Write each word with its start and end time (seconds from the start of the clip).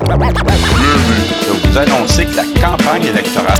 Je 0.00 1.68
vous 1.68 1.78
annoncer 1.78 2.26
que 2.26 2.36
la 2.36 2.42
campagne 2.60 3.04
électorale. 3.04 3.58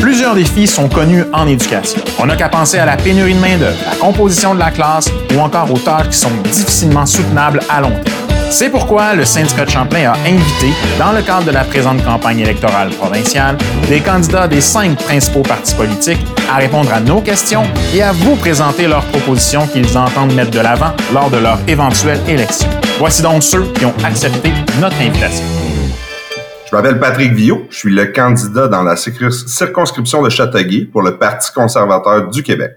Plusieurs 0.00 0.34
défis 0.34 0.66
sont 0.66 0.88
connus 0.88 1.24
en 1.32 1.46
éducation. 1.46 2.00
On 2.18 2.26
n'a 2.26 2.36
qu'à 2.36 2.48
penser 2.48 2.78
à 2.78 2.86
la 2.86 2.96
pénurie 2.96 3.34
de 3.34 3.38
main-d'œuvre, 3.38 3.76
la 3.88 3.96
composition 3.96 4.54
de 4.54 4.58
la 4.58 4.70
classe 4.72 5.08
ou 5.34 5.38
encore 5.38 5.70
aux 5.70 5.78
tâches 5.78 6.08
qui 6.08 6.18
sont 6.18 6.32
difficilement 6.44 7.06
soutenables 7.06 7.60
à 7.68 7.80
long 7.80 7.92
terme. 8.04 8.25
C'est 8.50 8.70
pourquoi 8.70 9.14
le 9.14 9.24
syndicat 9.24 9.64
de 9.64 9.70
Champlain 9.70 10.12
a 10.12 10.16
invité, 10.26 10.72
dans 10.98 11.12
le 11.12 11.20
cadre 11.22 11.46
de 11.46 11.50
la 11.50 11.64
présente 11.64 12.02
campagne 12.04 12.40
électorale 12.40 12.90
provinciale, 12.90 13.58
des 13.88 14.00
candidats 14.00 14.46
des 14.48 14.60
cinq 14.60 14.96
principaux 14.98 15.42
partis 15.42 15.74
politiques 15.74 16.24
à 16.50 16.56
répondre 16.56 16.92
à 16.92 17.00
nos 17.00 17.20
questions 17.20 17.64
et 17.94 18.02
à 18.02 18.12
vous 18.12 18.36
présenter 18.36 18.86
leurs 18.86 19.04
propositions 19.06 19.66
qu'ils 19.66 19.98
entendent 19.98 20.34
mettre 20.34 20.52
de 20.52 20.60
l'avant 20.60 20.94
lors 21.12 21.28
de 21.30 21.38
leur 21.38 21.58
éventuelle 21.68 22.20
élection. 22.28 22.68
Voici 22.98 23.20
donc 23.20 23.42
ceux 23.42 23.64
qui 23.72 23.84
ont 23.84 23.94
accepté 24.04 24.52
notre 24.80 25.00
invitation. 25.00 25.44
Je 26.70 26.74
m'appelle 26.74 26.98
Patrick 26.98 27.32
Viau, 27.32 27.66
je 27.70 27.76
suis 27.76 27.94
le 27.94 28.06
candidat 28.06 28.68
dans 28.68 28.82
la 28.82 28.96
circonscription 28.96 30.22
de 30.22 30.30
Châteauguay 30.30 30.88
pour 30.90 31.02
le 31.02 31.16
Parti 31.16 31.52
conservateur 31.52 32.28
du 32.28 32.42
Québec. 32.42 32.76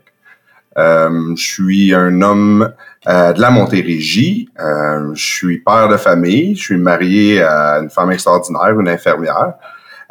Euh, 0.77 1.35
je 1.35 1.43
suis 1.43 1.93
un 1.93 2.21
homme 2.21 2.71
euh, 3.07 3.31
de 3.31 3.39
la 3.39 3.49
Montérégie. 3.49 4.49
Euh, 4.59 5.13
je 5.13 5.25
suis 5.25 5.59
père 5.59 5.87
de 5.87 5.95
famille. 5.95 6.55
Je 6.55 6.63
suis 6.63 6.77
marié 6.77 7.41
à 7.41 7.79
une 7.79 7.89
femme 7.89 8.11
extraordinaire, 8.11 8.77
une 8.77 8.89
infirmière. 8.89 9.53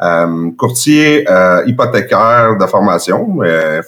Euh, 0.01 0.49
courtier 0.57 1.25
hypothécaire 1.65 2.57
de 2.57 2.65
formation, 2.65 3.39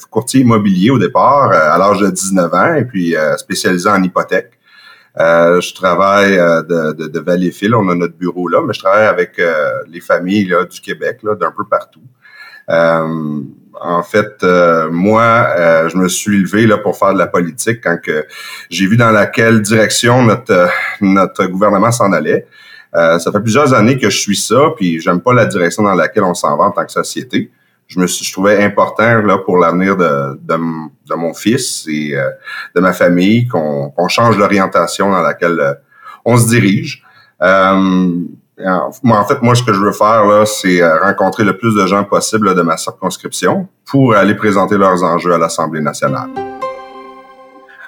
courtier 0.10 0.42
immobilier 0.42 0.90
au 0.90 1.00
départ 1.00 1.52
à 1.52 1.78
l'âge 1.78 2.00
de 2.00 2.10
19 2.10 2.54
ans 2.54 2.74
et 2.74 2.84
puis 2.84 3.16
spécialisé 3.38 3.90
en 3.90 4.04
hypothèque. 4.04 4.52
je 5.18 5.74
travaille 5.74 6.36
de, 6.36 6.92
de, 6.92 7.08
de 7.08 7.20
Valleyfield, 7.22 7.76
on 7.76 7.88
a 7.88 7.96
notre 7.96 8.18
bureau 8.18 8.50
là, 8.50 8.62
mais 8.68 8.74
je 8.74 8.80
travaille 8.80 9.08
avec 9.08 9.42
les 9.88 10.02
familles 10.02 10.50
là, 10.50 10.66
du 10.66 10.82
Québec, 10.82 11.20
là, 11.24 11.36
d'un 11.36 11.52
peu 11.52 11.64
partout. 11.64 12.04
En 13.80 14.04
fait, 14.04 14.44
euh, 14.44 14.90
moi, 14.92 15.22
euh, 15.58 15.90
je 15.90 15.98
me 15.98 16.08
suis 16.10 16.38
levé 16.38 16.68
là 16.68 16.78
pour 16.78 16.98
faire 16.98 17.14
de 17.14 17.20
la 17.20 17.28
politique 17.28 17.80
quand 17.82 17.98
que 18.02 18.26
j'ai 18.70 18.86
vu 18.86 18.98
dans 18.98 19.12
laquelle 19.12 19.62
direction 19.62 20.24
notre 20.24 20.52
euh, 20.52 20.68
notre 21.00 21.46
gouvernement 21.46 21.92
s'en 21.92 22.12
allait. 22.12 22.46
ça 22.94 23.32
fait 23.32 23.40
plusieurs 23.40 23.74
années 23.74 23.98
que 23.98 24.10
je 24.10 24.18
suis 24.18 24.36
ça, 24.36 24.74
puis 24.76 25.00
j'aime 25.00 25.22
pas 25.22 25.34
la 25.34 25.46
direction 25.46 25.84
dans 25.84 25.96
laquelle 25.96 26.24
on 26.24 26.34
s'en 26.34 26.58
va 26.58 26.66
en 26.66 26.72
tant 26.72 26.86
que 26.86 26.92
société. 26.92 27.50
Je 27.88 28.00
me 28.00 28.08
suis, 28.08 28.26
je 28.26 28.32
trouvais 28.34 28.62
important 28.64 29.22
là 29.22 29.38
pour 29.38 29.58
l'avenir 29.58 29.96
de, 29.96 30.40
de, 30.42 30.58
de, 31.10 31.16
mon 31.16 31.34
fils 31.34 31.86
et 31.90 32.16
de 32.76 32.82
ma 32.82 32.92
famille 32.92 33.48
qu'on 33.48 33.90
qu'on 33.90 34.08
change 34.10 34.38
l'orientation 34.38 35.10
dans 35.10 35.22
laquelle 35.22 35.78
on 36.26 36.38
se 36.38 36.48
dirige. 36.48 37.04
En 38.66 39.26
fait, 39.28 39.42
moi, 39.42 39.56
ce 39.56 39.64
que 39.64 39.74
je 39.74 39.80
veux 39.80 39.92
faire, 39.92 40.26
là, 40.26 40.46
c'est 40.46 40.82
euh, 40.82 41.00
rencontrer 41.00 41.44
le 41.44 41.58
plus 41.58 41.76
de 41.76 41.86
gens 41.86 42.04
possible 42.04 42.56
de 42.56 42.62
ma 42.62 42.78
circonscription 42.78 43.68
pour 43.86 44.16
aller 44.16 44.36
présenter 44.36 44.78
leurs 44.78 45.04
enjeux 45.04 45.34
à 45.34 45.38
l'Assemblée 45.38 45.82
nationale. 45.82 46.30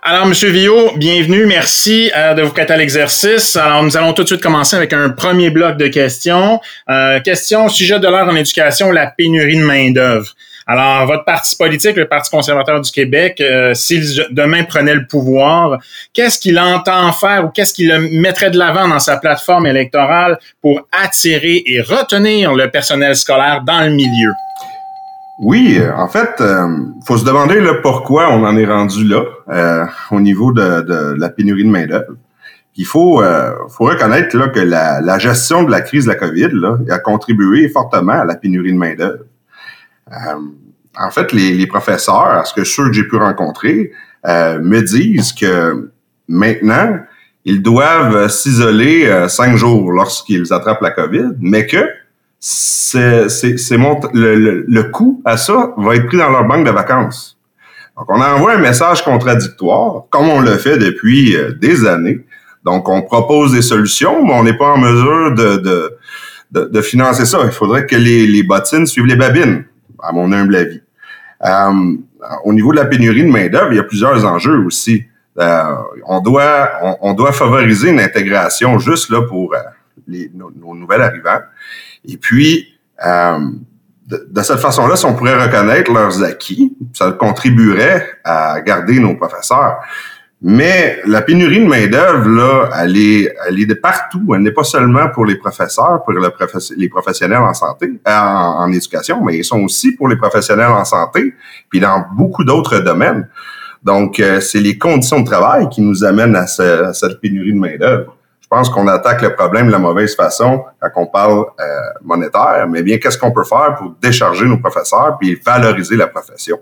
Alors, 0.06 0.26
Monsieur 0.26 0.50
Villot, 0.50 0.92
bienvenue. 0.98 1.46
Merci 1.46 2.12
euh, 2.14 2.34
de 2.34 2.42
vous 2.42 2.52
prêter 2.52 2.74
à 2.74 2.78
l'exercice. 2.78 3.56
Alors, 3.56 3.84
nous 3.84 3.96
allons 3.96 4.12
tout 4.12 4.24
de 4.24 4.28
suite 4.28 4.42
commencer 4.42 4.76
avec 4.76 4.92
un 4.92 5.10
premier 5.10 5.50
bloc 5.50 5.78
de 5.78 5.88
questions. 5.88 6.60
Euh, 6.90 7.22
question 7.22 7.70
sujet 7.70 8.02
de 8.02 8.08
l'heure 8.10 8.28
en 8.28 8.36
éducation, 8.36 8.92
la 8.92 9.08
pénurie 9.08 9.58
de 9.58 9.64
main-d'œuvre. 9.64 10.34
Alors, 10.66 11.06
votre 11.08 11.26
parti 11.26 11.56
politique, 11.58 11.98
le 11.98 12.08
Parti 12.08 12.32
conservateur 12.32 12.80
du 12.80 12.90
Québec, 12.90 13.42
euh, 13.42 13.74
s'il 13.74 14.26
demain 14.32 14.64
prenait 14.64 14.96
le 14.96 15.06
pouvoir, 15.06 15.78
qu'est-ce 16.14 16.40
qu'il 16.40 16.58
entend 16.58 17.12
faire 17.12 17.46
ou 17.46 17.50
qu'est-ce 17.50 17.74
qu'il 17.74 17.94
mettrait 18.22 18.50
de 18.50 18.58
l'avant 18.58 18.88
dans 18.88 19.00
sa 19.00 19.18
plateforme 19.18 19.66
électorale 19.66 20.40
pour 20.62 20.88
attirer 20.92 21.64
et 21.66 21.82
retenir 21.82 22.54
le 22.54 22.70
personnel 22.70 23.16
scolaire 23.16 23.62
dans 23.66 23.82
le 23.82 23.92
milieu? 23.92 24.32
Oui, 25.40 25.78
euh, 25.80 25.92
en 25.96 26.08
fait, 26.08 26.30
euh, 26.40 26.68
faut 27.06 27.18
se 27.18 27.26
demander 27.26 27.60
là, 27.60 27.74
pourquoi 27.82 28.32
on 28.32 28.46
en 28.46 28.56
est 28.56 28.66
rendu 28.66 29.04
là 29.04 29.24
euh, 29.50 29.86
au 30.12 30.22
niveau 30.22 30.54
de, 30.54 30.82
de, 30.82 31.16
la 31.18 31.30
pénurie 31.30 31.66
de 31.66 31.70
main-d'œuvre. 31.70 32.14
Il 32.76 32.86
faut, 32.86 33.22
faut 33.70 33.84
reconnaître 33.84 34.36
là, 34.36 34.48
que 34.48 34.60
la, 34.60 35.00
la, 35.00 35.20
gestion 35.20 35.62
de 35.62 35.70
la 35.70 35.82
crise 35.82 36.06
de 36.06 36.10
la 36.10 36.16
COVID 36.16 36.50
là, 36.54 36.78
a 36.90 36.98
contribué 36.98 37.70
fortement 37.70 38.14
à 38.14 38.26
la 38.26 38.34
pénurie 38.34 38.74
de 38.74 38.78
main-d'œuvre. 38.78 39.20
Euh, 39.20 39.33
en 40.10 41.12
fait, 41.12 41.32
les, 41.32 41.54
les, 41.54 41.68
professeurs, 41.68 42.46
ce 42.46 42.54
que 42.54 42.64
ceux 42.64 42.88
que 42.88 42.94
j'ai 42.94 43.04
pu 43.04 43.16
rencontrer, 43.16 43.92
euh, 44.28 44.60
me 44.60 44.82
disent 44.82 45.34
que 45.34 45.92
maintenant, 46.28 47.00
ils 47.46 47.62
doivent 47.62 48.30
s'isoler 48.30 49.06
euh, 49.06 49.28
cinq 49.28 49.58
jours 49.58 49.92
lorsqu'ils 49.92 50.54
attrapent 50.54 50.82
la 50.82 50.92
COVID, 50.92 51.32
mais 51.40 51.66
que 51.66 51.86
c'est, 52.40 53.30
c'est, 53.30 53.58
c'est 53.58 53.78
le, 53.78 54.66
le, 54.68 54.84
coût 54.84 55.22
à 55.26 55.38
ça 55.38 55.74
va 55.78 55.96
être 55.96 56.06
pris 56.08 56.18
dans 56.18 56.30
leur 56.30 56.46
banque 56.46 56.66
de 56.66 56.72
vacances. 56.72 57.38
Donc, 57.98 58.06
on 58.10 58.22
envoie 58.22 58.54
un 58.54 58.60
message 58.60 59.04
contradictoire, 59.04 60.04
comme 60.10 60.30
on 60.30 60.42
le 60.42 60.58
fait 60.58 60.78
depuis 60.78 61.36
des 61.60 61.86
années. 61.86 62.20
Donc, 62.64 62.90
on 62.90 63.02
propose 63.02 63.54
des 63.54 63.62
solutions, 63.62 64.26
mais 64.26 64.34
on 64.34 64.44
n'est 64.44 64.58
pas 64.58 64.74
en 64.74 64.78
mesure 64.78 65.36
de, 65.36 65.58
de, 65.58 65.98
de, 66.52 66.66
de, 66.66 66.82
financer 66.82 67.26
ça. 67.26 67.40
Il 67.44 67.52
faudrait 67.52 67.86
que 67.86 67.96
les, 67.96 68.26
les 68.26 68.44
bottines 68.44 68.88
suivent 68.88 69.06
les 69.06 69.16
babines 69.16 69.66
à 70.04 70.12
mon 70.12 70.32
humble 70.32 70.56
avis. 70.56 70.82
Euh, 71.44 71.96
au 72.44 72.54
niveau 72.54 72.72
de 72.72 72.78
la 72.78 72.86
pénurie 72.86 73.24
de 73.24 73.32
main-d'œuvre, 73.32 73.72
il 73.72 73.78
y 73.78 73.80
a 73.80 73.84
plusieurs 73.84 74.26
enjeux 74.26 74.60
aussi. 74.66 75.04
Euh, 75.40 75.76
on 76.06 76.22
doit 76.22 76.70
on, 77.02 77.14
doit 77.14 77.32
favoriser 77.32 77.90
une 77.90 78.00
intégration 78.00 78.78
juste 78.78 79.10
là 79.10 79.24
pour 79.24 79.56
euh, 79.56 79.58
les, 80.08 80.30
nos, 80.34 80.52
nos, 80.52 80.76
nouvelles 80.76 81.02
arrivants. 81.02 81.40
Et 82.08 82.18
puis 82.18 82.78
de, 83.04 84.28
de, 84.30 84.42
cette 84.42 84.60
façon-là, 84.60 84.96
si 84.96 85.06
on 85.06 85.16
pourrait 85.16 85.42
reconnaître 85.42 85.92
leurs 85.92 86.24
acquis, 86.24 86.76
ça 86.94 87.12
contribuerait 87.14 88.08
à 88.24 88.62
garder 88.62 89.00
nos 89.00 89.16
professeurs. 89.16 89.78
Mais 90.46 91.00
la 91.06 91.22
pénurie 91.22 91.62
de 91.62 91.70
main-d'œuvre, 91.70 92.28
là, 92.28 92.70
elle 92.82 92.98
est, 92.98 93.34
elle 93.48 93.62
est 93.62 93.66
de 93.66 93.76
partout. 93.76 94.22
Elle 94.36 94.42
n'est 94.42 94.52
pas 94.52 94.66
seulement 94.66 95.08
pour 95.08 95.26
les 95.26 95.36
professeurs, 95.36 96.04
pour 96.04 96.14
les 96.14 96.90
professionnels 96.90 97.38
en 97.38 97.54
santé, 97.54 97.94
euh, 98.06 98.12
en, 98.12 98.70
éducation, 98.74 99.24
mais 99.24 99.38
ils 99.38 99.46
sont 99.46 99.62
aussi 99.62 99.96
pour 99.96 100.10
les 100.10 100.18
professionnels 100.18 100.68
en 100.68 100.84
santé, 100.84 101.34
puis 101.70 101.80
dans 101.80 102.04
beaucoup 102.12 102.44
d'autres 102.44 102.80
domaines. 102.80 103.30
Donc, 103.84 104.20
euh, 104.20 104.42
c'est 104.42 104.60
les 104.60 104.78
conditions 104.78 105.22
de 105.22 105.26
travail 105.26 105.70
qui 105.70 105.82
nous 105.82 106.04
amènent 106.04 106.36
à, 106.36 106.46
cette 106.46 107.22
pénurie 107.22 107.54
de 107.54 107.60
main-d'œuvre. 107.60 108.14
Je 108.42 108.48
pense 108.50 108.70
qu'on 108.70 108.90
attaque 108.90 109.22
le 109.22 109.34
problème 109.36 109.68
de 109.68 109.72
la 109.72 109.80
mauvaise 109.80 110.14
façon 110.14 110.66
quand 110.82 110.92
on 110.98 111.06
parle 111.06 111.46
euh, 111.58 111.64
monétaire, 112.04 112.68
mais 112.70 112.84
bien, 112.84 112.98
qu'est-ce 112.98 113.18
qu'on 113.18 113.32
peut 113.32 113.46
faire 113.46 113.76
pour 113.78 113.96
décharger 114.02 114.46
nos 114.46 114.58
professeurs 114.58 115.18
puis 115.18 115.40
valoriser 115.44 115.96
la 115.96 116.08
profession? 116.08 116.60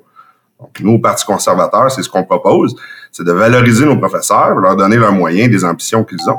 Nous, 0.82 0.94
au 0.94 1.00
Parti 1.00 1.26
conservateur, 1.26 1.92
c'est 1.92 2.04
ce 2.04 2.10
qu'on 2.10 2.24
propose, 2.24 2.76
c'est 3.12 3.26
de 3.26 3.32
valoriser 3.32 3.86
nos 3.86 3.98
professeurs, 3.98 4.56
leur 4.56 4.76
donner 4.76 4.98
leurs 4.98 5.12
moyens, 5.12 5.50
des 5.50 5.64
ambitions 5.66 6.04
qu'ils 6.04 6.30
ont. 6.30 6.38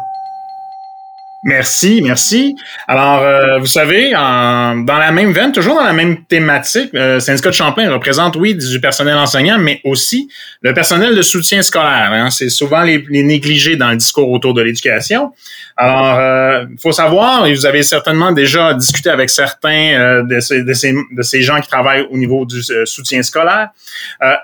Merci, 1.45 2.03
merci. 2.05 2.55
Alors, 2.87 3.21
euh, 3.23 3.59
vous 3.59 3.67
savez, 3.67 4.13
dans 4.13 4.85
la 4.87 5.11
même 5.11 5.33
veine, 5.33 5.51
toujours 5.51 5.75
dans 5.75 5.83
la 5.83 5.93
même 5.93 6.25
thématique, 6.25 6.91
le 6.93 7.19
syndicat 7.19 7.51
de 7.51 7.55
Champlain 7.55 7.93
représente, 7.93 8.37
oui, 8.37 8.55
du 8.55 8.81
personnel 8.81 9.17
enseignant, 9.17 9.59
mais 9.59 9.81
aussi 9.83 10.29
le 10.61 10.73
personnel 10.73 11.17
de 11.17 11.23
soutien 11.23 11.63
scolaire. 11.63 12.11
Hein. 12.13 12.31
C'est 12.31 12.49
souvent 12.49 12.83
les, 12.83 13.05
les, 13.11 13.25
négligés 13.25 13.75
dans 13.75 13.91
le 13.91 13.97
discours 13.97 14.31
autour 14.31 14.55
de 14.55 14.63
l'éducation. 14.63 15.33
Alors, 15.77 16.15
il 16.15 16.21
euh, 16.21 16.67
faut 16.81 16.93
savoir, 16.93 17.47
et 17.47 17.55
vous 17.55 17.67
avez 17.67 17.83
certainement 17.83 18.31
déjà 18.31 18.75
discuté 18.75 19.11
avec 19.11 19.29
certains 19.29 19.95
euh, 19.95 20.23
de, 20.23 20.39
ces, 20.39 20.63
de, 20.63 20.73
ces, 20.75 20.93
de, 20.93 21.23
ces, 21.23 21.43
gens 21.43 21.61
qui 21.61 21.69
travaillent 21.69 22.07
au 22.09 22.19
niveau 22.19 22.47
du 22.47 22.63
soutien 22.85 23.21
scolaire, 23.25 23.71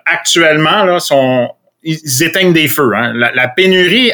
actuellement, 0.04 0.82
là, 0.82 0.98
sont 0.98 1.48
ils 1.88 2.22
éteignent 2.22 2.52
des 2.52 2.68
feux. 2.68 2.92
Hein. 2.94 3.12
La, 3.14 3.48
pénurie 3.48 4.12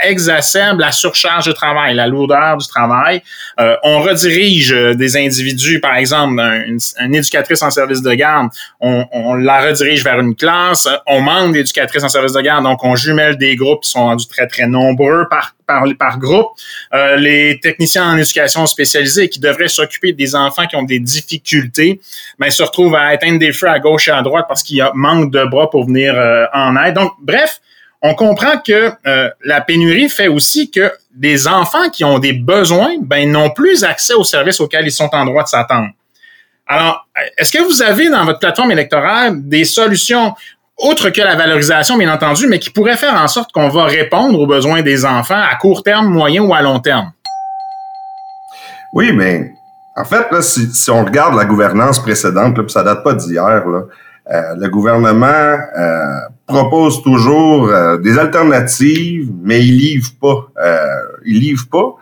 exacerbe 0.00 0.80
la 0.80 0.92
surcharge 0.92 1.46
de 1.46 1.52
travail, 1.52 1.94
la 1.94 2.06
lourdeur 2.06 2.58
du 2.58 2.66
travail. 2.68 3.22
Euh, 3.58 3.74
on 3.82 4.00
redirige 4.00 4.72
euh, 4.72 4.94
des 4.94 5.16
individus, 5.16 5.80
par 5.80 5.96
exemple, 5.96 6.38
une, 6.66 7.14
éducatrice 7.14 7.62
en 7.62 7.70
service 7.70 8.02
de 8.02 8.12
garde, 8.12 8.50
on, 8.80 9.06
on, 9.12 9.34
la 9.34 9.62
redirige 9.62 10.04
vers 10.04 10.20
une 10.20 10.34
classe. 10.34 10.86
On 11.06 11.22
manque 11.22 11.54
d'éducatrices 11.54 12.04
en 12.04 12.10
service 12.10 12.32
de 12.32 12.40
garde, 12.42 12.64
donc 12.64 12.84
on 12.84 12.94
jumelle 12.96 13.38
des 13.38 13.56
groupes 13.56 13.82
qui 13.82 13.90
sont 13.90 14.04
rendus 14.04 14.28
très, 14.28 14.46
très 14.46 14.66
nombreux 14.66 15.26
par 15.30 15.54
par, 15.66 15.84
par 15.98 16.18
groupe. 16.18 16.48
Euh, 16.94 17.16
les 17.16 17.60
techniciens 17.60 18.12
en 18.12 18.16
éducation 18.16 18.66
spécialisée 18.66 19.28
qui 19.28 19.40
devraient 19.40 19.68
s'occuper 19.68 20.12
des 20.12 20.34
enfants 20.34 20.66
qui 20.66 20.76
ont 20.76 20.82
des 20.82 21.00
difficultés, 21.00 22.00
mais 22.38 22.50
se 22.50 22.62
retrouvent 22.62 22.94
à 22.94 23.06
atteindre 23.06 23.38
des 23.38 23.52
feux 23.52 23.68
à 23.68 23.78
gauche 23.78 24.08
et 24.08 24.12
à 24.12 24.22
droite 24.22 24.46
parce 24.48 24.62
qu'il 24.62 24.84
manque 24.94 25.30
de 25.30 25.44
bras 25.44 25.70
pour 25.70 25.86
venir 25.86 26.14
euh, 26.14 26.46
en 26.52 26.76
aide. 26.76 26.94
Donc, 26.94 27.12
bref, 27.20 27.60
on 28.02 28.14
comprend 28.14 28.58
que 28.58 28.92
euh, 29.06 29.30
la 29.44 29.60
pénurie 29.60 30.08
fait 30.08 30.28
aussi 30.28 30.70
que 30.70 30.92
des 31.14 31.48
enfants 31.48 31.88
qui 31.90 32.04
ont 32.04 32.18
des 32.18 32.34
besoins 32.34 32.94
ben, 33.00 33.30
n'ont 33.30 33.50
plus 33.50 33.84
accès 33.84 34.14
aux 34.14 34.24
services 34.24 34.60
auxquels 34.60 34.86
ils 34.86 34.92
sont 34.92 35.10
en 35.12 35.24
droit 35.24 35.42
de 35.42 35.48
s'attendre. 35.48 35.88
Alors, 36.68 37.06
est-ce 37.38 37.52
que 37.52 37.62
vous 37.62 37.80
avez 37.80 38.10
dans 38.10 38.24
votre 38.24 38.40
plateforme 38.40 38.72
électorale 38.72 39.48
des 39.48 39.64
solutions 39.64 40.34
autre 40.78 41.10
que 41.10 41.20
la 41.20 41.36
valorisation, 41.36 41.96
bien 41.96 42.12
entendu, 42.12 42.46
mais 42.48 42.58
qui 42.58 42.70
pourrait 42.70 42.96
faire 42.96 43.14
en 43.14 43.28
sorte 43.28 43.52
qu'on 43.52 43.68
va 43.68 43.84
répondre 43.84 44.38
aux 44.38 44.46
besoins 44.46 44.82
des 44.82 45.04
enfants 45.04 45.40
à 45.40 45.56
court 45.56 45.82
terme, 45.82 46.06
moyen 46.06 46.42
ou 46.42 46.54
à 46.54 46.62
long 46.62 46.80
terme? 46.80 47.12
Oui, 48.92 49.12
mais 49.12 49.54
en 49.96 50.04
fait, 50.04 50.30
là, 50.30 50.42
si, 50.42 50.66
si, 50.72 50.90
on 50.90 51.04
regarde 51.04 51.34
la 51.34 51.44
gouvernance 51.44 52.00
précédente, 52.00 52.56
là, 52.58 52.64
puis 52.64 52.72
ça 52.72 52.82
date 52.82 53.02
pas 53.02 53.14
d'hier, 53.14 53.64
euh, 53.66 54.54
le 54.58 54.68
gouvernement 54.68 55.26
euh, 55.26 56.18
propose 56.46 57.02
toujours 57.02 57.68
euh, 57.68 57.96
des 57.98 58.18
alternatives, 58.18 59.30
mais 59.42 59.64
il 59.64 59.76
livre 59.76 60.10
pas. 60.20 60.48
Euh, 60.62 60.86
il 61.24 61.40
livre 61.40 61.66
pas. 61.70 61.94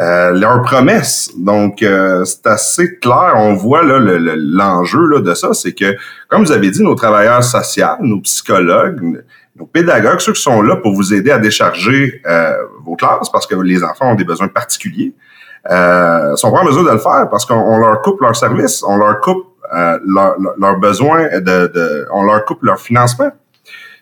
Euh, 0.00 0.32
leurs 0.32 0.62
promesses. 0.62 1.30
Donc, 1.36 1.84
c'est 2.24 2.46
assez 2.46 2.98
clair. 2.98 3.34
On 3.36 3.54
voit 3.54 3.84
là 3.84 4.00
l'enjeu 4.00 5.06
là, 5.06 5.20
de 5.20 5.34
ça, 5.34 5.54
c'est 5.54 5.72
que, 5.72 5.94
comme 6.28 6.42
vous 6.42 6.50
avez 6.50 6.70
dit, 6.70 6.82
nos 6.82 6.96
travailleurs 6.96 7.44
sociaux, 7.44 7.86
nos 8.00 8.20
psychologues, 8.20 9.22
nos 9.56 9.66
pédagogues, 9.66 10.18
ceux 10.18 10.32
qui 10.32 10.42
sont 10.42 10.62
là 10.62 10.76
pour 10.76 10.94
vous 10.94 11.14
aider 11.14 11.30
à 11.30 11.38
décharger 11.38 12.20
vos 12.84 12.96
classes 12.96 13.30
parce 13.30 13.46
que 13.46 13.54
les 13.54 13.84
enfants 13.84 14.10
ont 14.10 14.16
des 14.16 14.24
besoins 14.24 14.48
particuliers, 14.48 15.14
euh, 15.70 16.36
sont 16.36 16.52
pas 16.52 16.60
en 16.60 16.64
mesure 16.64 16.84
de 16.84 16.90
le 16.90 16.98
faire 16.98 17.28
parce 17.30 17.46
qu'on 17.46 17.78
leur 17.78 18.02
coupe 18.02 18.20
leur 18.20 18.36
service, 18.36 18.82
on 18.86 18.96
leur 18.96 19.20
coupe 19.20 19.46
euh, 19.74 19.98
leurs 20.06 20.36
leur 20.58 20.78
besoins, 20.78 21.40
de, 21.40 21.66
de, 21.68 22.06
on 22.12 22.22
leur 22.24 22.44
coupe 22.44 22.62
leur 22.62 22.78
financement. 22.78 23.30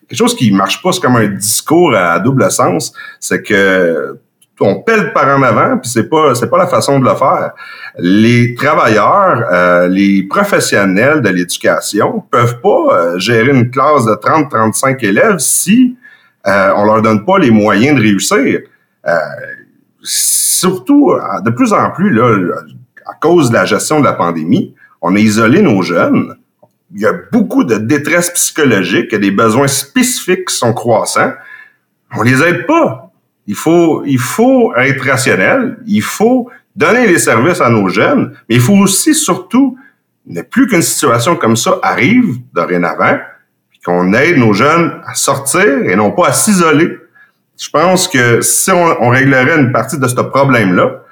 Quelque 0.08 0.18
chose 0.18 0.34
qui 0.34 0.52
marche 0.52 0.82
pas, 0.82 0.92
c'est 0.92 1.00
comme 1.00 1.16
un 1.16 1.28
discours 1.28 1.94
à 1.94 2.18
double 2.18 2.50
sens, 2.50 2.92
c'est 3.20 3.42
que 3.42 4.18
on 4.60 4.82
pèle 4.82 5.12
par 5.12 5.26
en 5.36 5.42
avant, 5.42 5.78
puis 5.78 5.90
c'est 5.90 6.08
pas 6.08 6.34
c'est 6.34 6.48
pas 6.48 6.58
la 6.58 6.66
façon 6.66 7.00
de 7.00 7.04
le 7.04 7.14
faire. 7.14 7.52
Les 7.98 8.54
travailleurs, 8.54 9.44
euh, 9.50 9.88
les 9.88 10.22
professionnels 10.24 11.20
de 11.20 11.28
l'éducation 11.28 12.24
peuvent 12.30 12.60
pas 12.60 12.86
euh, 12.90 13.18
gérer 13.18 13.50
une 13.50 13.70
classe 13.70 14.04
de 14.04 14.12
30-35 14.12 15.04
élèves 15.04 15.38
si 15.38 15.96
euh, 16.46 16.72
on 16.76 16.84
leur 16.84 17.02
donne 17.02 17.24
pas 17.24 17.38
les 17.38 17.50
moyens 17.50 17.96
de 17.96 18.02
réussir. 18.02 18.60
Euh, 19.06 19.18
surtout, 20.02 21.14
de 21.44 21.50
plus 21.50 21.72
en 21.72 21.90
plus, 21.90 22.10
là, 22.10 22.36
à 23.06 23.14
cause 23.14 23.50
de 23.50 23.54
la 23.54 23.64
gestion 23.64 24.00
de 24.00 24.04
la 24.04 24.12
pandémie, 24.12 24.74
on 25.00 25.14
a 25.14 25.18
isolé 25.18 25.62
nos 25.62 25.82
jeunes. 25.82 26.36
Il 26.94 27.00
y 27.00 27.06
a 27.06 27.12
beaucoup 27.32 27.64
de 27.64 27.76
détresse 27.76 28.30
psychologique, 28.30 29.06
il 29.10 29.12
y 29.12 29.16
a 29.16 29.18
des 29.18 29.30
besoins 29.30 29.66
spécifiques 29.66 30.48
qui 30.48 30.54
sont 30.54 30.72
croissants. 30.72 31.32
On 32.14 32.22
les 32.22 32.42
aide 32.42 32.66
pas. 32.66 33.11
Il 33.46 33.54
faut, 33.54 34.04
il 34.04 34.18
faut 34.18 34.74
être 34.76 35.04
rationnel. 35.04 35.78
Il 35.86 36.02
faut 36.02 36.50
donner 36.76 37.06
les 37.06 37.18
services 37.18 37.60
à 37.60 37.68
nos 37.68 37.88
jeunes, 37.88 38.34
mais 38.48 38.56
il 38.56 38.60
faut 38.60 38.74
aussi, 38.74 39.14
surtout, 39.14 39.76
ne 40.26 40.42
plus 40.42 40.68
qu'une 40.68 40.82
situation 40.82 41.36
comme 41.36 41.56
ça 41.56 41.78
arrive 41.82 42.36
dorénavant, 42.54 43.18
qu'on 43.84 44.12
aide 44.12 44.36
nos 44.36 44.52
jeunes 44.52 45.00
à 45.06 45.14
sortir 45.14 45.66
et 45.84 45.96
non 45.96 46.12
pas 46.12 46.28
à 46.28 46.32
s'isoler. 46.32 46.96
Je 47.58 47.68
pense 47.68 48.08
que 48.08 48.40
si 48.40 48.70
on, 48.70 49.08
réglerait 49.08 49.58
une 49.58 49.72
partie 49.72 49.98
de 49.98 50.06
ce 50.06 50.14
problème-là, 50.14 51.02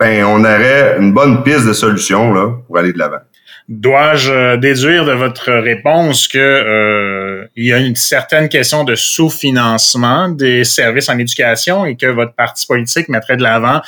ben 0.00 0.24
on 0.24 0.40
aurait 0.40 0.96
une 0.98 1.12
bonne 1.12 1.42
piste 1.42 1.66
de 1.66 1.72
solution 1.72 2.32
là, 2.32 2.52
pour 2.66 2.78
aller 2.78 2.92
de 2.92 2.98
l'avant. 2.98 3.20
Dois-je 3.68 4.32
euh, 4.32 4.56
déduire 4.56 5.04
de 5.04 5.12
votre 5.12 5.52
réponse 5.52 6.26
que 6.26 6.38
euh, 6.38 7.46
il 7.54 7.66
y 7.66 7.72
a 7.72 7.78
une 7.78 7.96
certaine 7.96 8.48
question 8.48 8.84
de 8.84 8.94
sous-financement 8.94 10.30
des 10.30 10.64
services 10.64 11.10
en 11.10 11.18
éducation 11.18 11.84
et 11.84 11.96
que 11.96 12.06
votre 12.06 12.32
parti 12.32 12.66
politique 12.66 13.08
mettrait 13.08 13.36
de 13.36 13.42
l'avant 13.42 13.82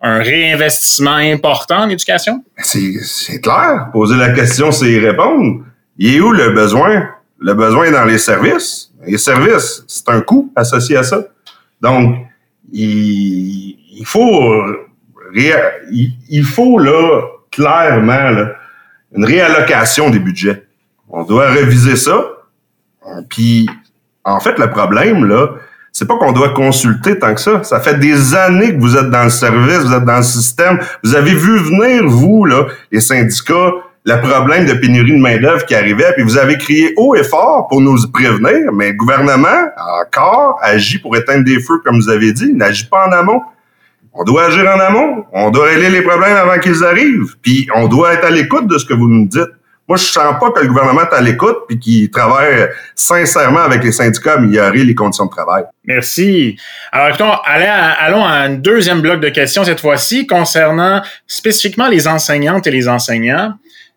un 0.00 0.18
réinvestissement 0.18 1.16
important 1.16 1.84
en 1.84 1.88
éducation? 1.88 2.44
C'est 2.58 3.40
clair. 3.40 3.88
Poser 3.92 4.16
la 4.16 4.30
question, 4.30 4.70
c'est 4.70 4.90
y 4.90 4.98
répondre. 4.98 5.64
Il 5.96 6.14
est 6.14 6.20
où 6.20 6.30
le 6.30 6.50
besoin? 6.50 7.08
Le 7.40 7.54
besoin 7.54 7.86
est 7.86 7.92
dans 7.92 8.04
les 8.04 8.18
services. 8.18 8.92
Les 9.06 9.18
services, 9.18 9.82
c'est 9.88 10.08
un 10.10 10.20
coût 10.20 10.52
associé 10.54 10.96
à 10.98 11.02
ça. 11.02 11.24
Donc, 11.80 12.16
il, 12.72 13.76
il 13.98 14.04
faut 14.04 14.64
il, 15.34 16.44
faut 16.44 16.78
là, 16.78 17.22
clairement, 17.50 18.46
une 19.14 19.24
réallocation 19.24 20.10
des 20.10 20.18
budgets. 20.18 20.64
On 21.08 21.22
doit 21.22 21.50
réviser 21.50 21.96
ça. 21.96 22.24
Puis, 23.28 23.68
en 24.24 24.40
fait, 24.40 24.58
le 24.58 24.70
problème, 24.70 25.24
là, 25.24 25.48
c'est 25.92 26.08
pas 26.08 26.16
qu'on 26.16 26.32
doit 26.32 26.50
consulter 26.50 27.18
tant 27.18 27.34
que 27.34 27.40
ça. 27.40 27.62
Ça 27.62 27.78
fait 27.78 27.98
des 27.98 28.34
années 28.34 28.74
que 28.74 28.80
vous 28.80 28.96
êtes 28.96 29.10
dans 29.10 29.24
le 29.24 29.30
service, 29.30 29.78
vous 29.78 29.94
êtes 29.94 30.04
dans 30.04 30.16
le 30.16 30.22
système. 30.24 30.80
Vous 31.04 31.14
avez 31.14 31.34
vu 31.34 31.56
venir, 31.58 32.08
vous, 32.08 32.44
là, 32.44 32.66
les 32.90 33.00
syndicats, 33.00 33.72
le 34.04 34.20
problème 34.20 34.66
de 34.66 34.74
pénurie 34.74 35.12
de 35.12 35.20
main-d'œuvre 35.20 35.64
qui 35.64 35.74
arrivait, 35.74 36.12
puis 36.14 36.24
vous 36.24 36.36
avez 36.36 36.58
crié 36.58 36.92
haut 36.96 37.14
et 37.14 37.22
fort 37.22 37.68
pour 37.68 37.80
nous 37.80 37.96
prévenir, 38.12 38.72
mais 38.72 38.88
le 38.88 38.94
gouvernement, 38.94 39.68
encore, 40.02 40.58
agit 40.62 40.98
pour 40.98 41.16
éteindre 41.16 41.44
des 41.44 41.60
feux, 41.60 41.78
comme 41.84 41.96
vous 41.96 42.10
avez 42.10 42.32
dit, 42.32 42.52
n'agit 42.52 42.86
pas 42.86 43.06
en 43.06 43.12
amont. 43.12 43.42
On 44.14 44.22
doit 44.24 44.46
agir 44.46 44.64
en 44.64 44.78
amont. 44.78 45.24
On 45.32 45.50
doit 45.50 45.66
régler 45.66 45.90
les 45.90 46.02
problèmes 46.02 46.36
avant 46.36 46.58
qu'ils 46.60 46.84
arrivent. 46.84 47.34
Puis 47.42 47.66
on 47.74 47.88
doit 47.88 48.14
être 48.14 48.24
à 48.24 48.30
l'écoute 48.30 48.68
de 48.68 48.78
ce 48.78 48.84
que 48.84 48.94
vous 48.94 49.08
nous 49.08 49.26
dites. 49.26 49.50
Moi, 49.86 49.98
je 49.98 50.04
sens 50.04 50.36
pas 50.40 50.50
que 50.50 50.60
le 50.60 50.68
gouvernement 50.68 51.02
est 51.02 51.14
à 51.14 51.20
l'écoute 51.20 51.58
puis 51.68 51.78
qu'il 51.78 52.10
travaille 52.10 52.68
sincèrement 52.94 53.60
avec 53.60 53.84
les 53.84 53.92
syndicats 53.92 54.32
à 54.32 54.36
améliorer 54.36 54.82
les 54.82 54.94
conditions 54.94 55.26
de 55.26 55.30
travail. 55.30 55.64
Merci. 55.84 56.56
Alors, 56.90 57.08
écoutons, 57.08 57.32
allons 57.44 58.24
à 58.24 58.30
un 58.30 58.50
deuxième 58.50 59.02
bloc 59.02 59.20
de 59.20 59.28
questions 59.28 59.62
cette 59.64 59.80
fois-ci 59.80 60.26
concernant 60.26 61.02
spécifiquement 61.26 61.88
les 61.88 62.08
enseignantes 62.08 62.66
et 62.66 62.70
les 62.70 62.88
enseignants. 62.88 63.54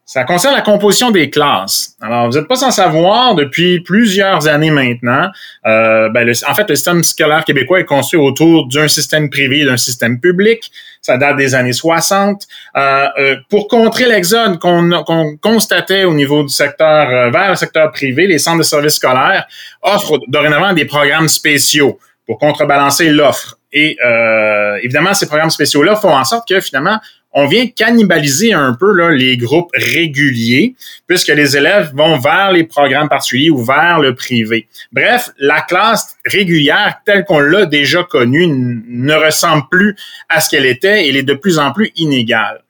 Ça 0.09 0.23
concerne 0.23 0.55
la 0.55 0.61
composition 0.61 1.11
des 1.11 1.29
classes. 1.29 1.97
Alors, 2.01 2.29
vous 2.29 2.37
n'êtes 2.37 2.47
pas 2.47 2.55
sans 2.55 2.71
savoir, 2.71 3.35
depuis 3.35 3.81
plusieurs 3.81 4.47
années 4.47 4.71
maintenant, 4.71 5.27
euh, 5.65 6.07
ben 6.07 6.33
en 6.47 6.55
fait, 6.55 6.69
le 6.69 6.75
système 6.75 7.03
scolaire 7.03 7.43
québécois 7.43 7.81
est 7.81 7.85
construit 7.85 8.17
autour 8.17 8.69
d'un 8.69 8.87
système 8.87 9.29
privé 9.29 9.59
et 9.59 9.65
d'un 9.65 9.75
système 9.75 10.17
public. 10.21 10.71
Ça 11.01 11.17
date 11.17 11.35
des 11.35 11.55
années 11.55 11.73
60. 11.73 12.43
Euh, 12.77 13.07
euh, 13.19 13.35
pour 13.49 13.67
contrer 13.67 14.05
l'exode 14.05 14.59
qu'on 14.59 15.37
constatait 15.41 16.05
au 16.05 16.13
niveau 16.13 16.41
du 16.41 16.53
secteur 16.53 17.09
euh, 17.09 17.29
vers 17.29 17.49
le 17.49 17.57
secteur 17.57 17.91
privé, 17.91 18.27
les 18.27 18.37
centres 18.37 18.59
de 18.59 18.63
services 18.63 18.95
scolaires 18.95 19.45
offrent 19.81 20.19
dorénavant 20.29 20.71
des 20.71 20.85
programmes 20.85 21.27
spéciaux 21.27 21.99
pour 22.25 22.37
contrebalancer 22.37 23.09
l'offre. 23.09 23.57
Et 23.73 23.97
euh, 24.05 24.77
évidemment, 24.81 25.13
ces 25.13 25.27
programmes 25.27 25.49
spéciaux-là 25.49 25.95
font 25.95 26.15
en 26.15 26.23
sorte 26.23 26.47
que 26.47 26.59
finalement, 26.61 26.99
on 27.33 27.45
vient 27.45 27.67
cannibaliser 27.67 28.53
un 28.53 28.73
peu 28.73 28.91
là, 28.93 29.11
les 29.11 29.37
groupes 29.37 29.69
réguliers, 29.73 30.75
puisque 31.07 31.27
les 31.27 31.55
élèves 31.55 31.91
vont 31.93 32.17
vers 32.17 32.51
les 32.51 32.63
programmes 32.63 33.09
particuliers 33.09 33.49
ou 33.49 33.63
vers 33.63 33.99
le 33.99 34.15
privé. 34.15 34.67
Bref, 34.91 35.29
la 35.37 35.61
classe 35.61 36.15
régulière 36.25 36.99
telle 37.05 37.25
qu'on 37.25 37.39
l'a 37.39 37.65
déjà 37.65 38.03
connue 38.03 38.47
ne 38.47 39.13
ressemble 39.13 39.63
plus 39.69 39.95
à 40.29 40.41
ce 40.41 40.49
qu'elle 40.49 40.65
était. 40.65 41.07
Elle 41.07 41.17
est 41.17 41.23
de 41.23 41.33
plus 41.33 41.59
en 41.59 41.71
plus 41.71 41.91
inégale. 41.95 42.63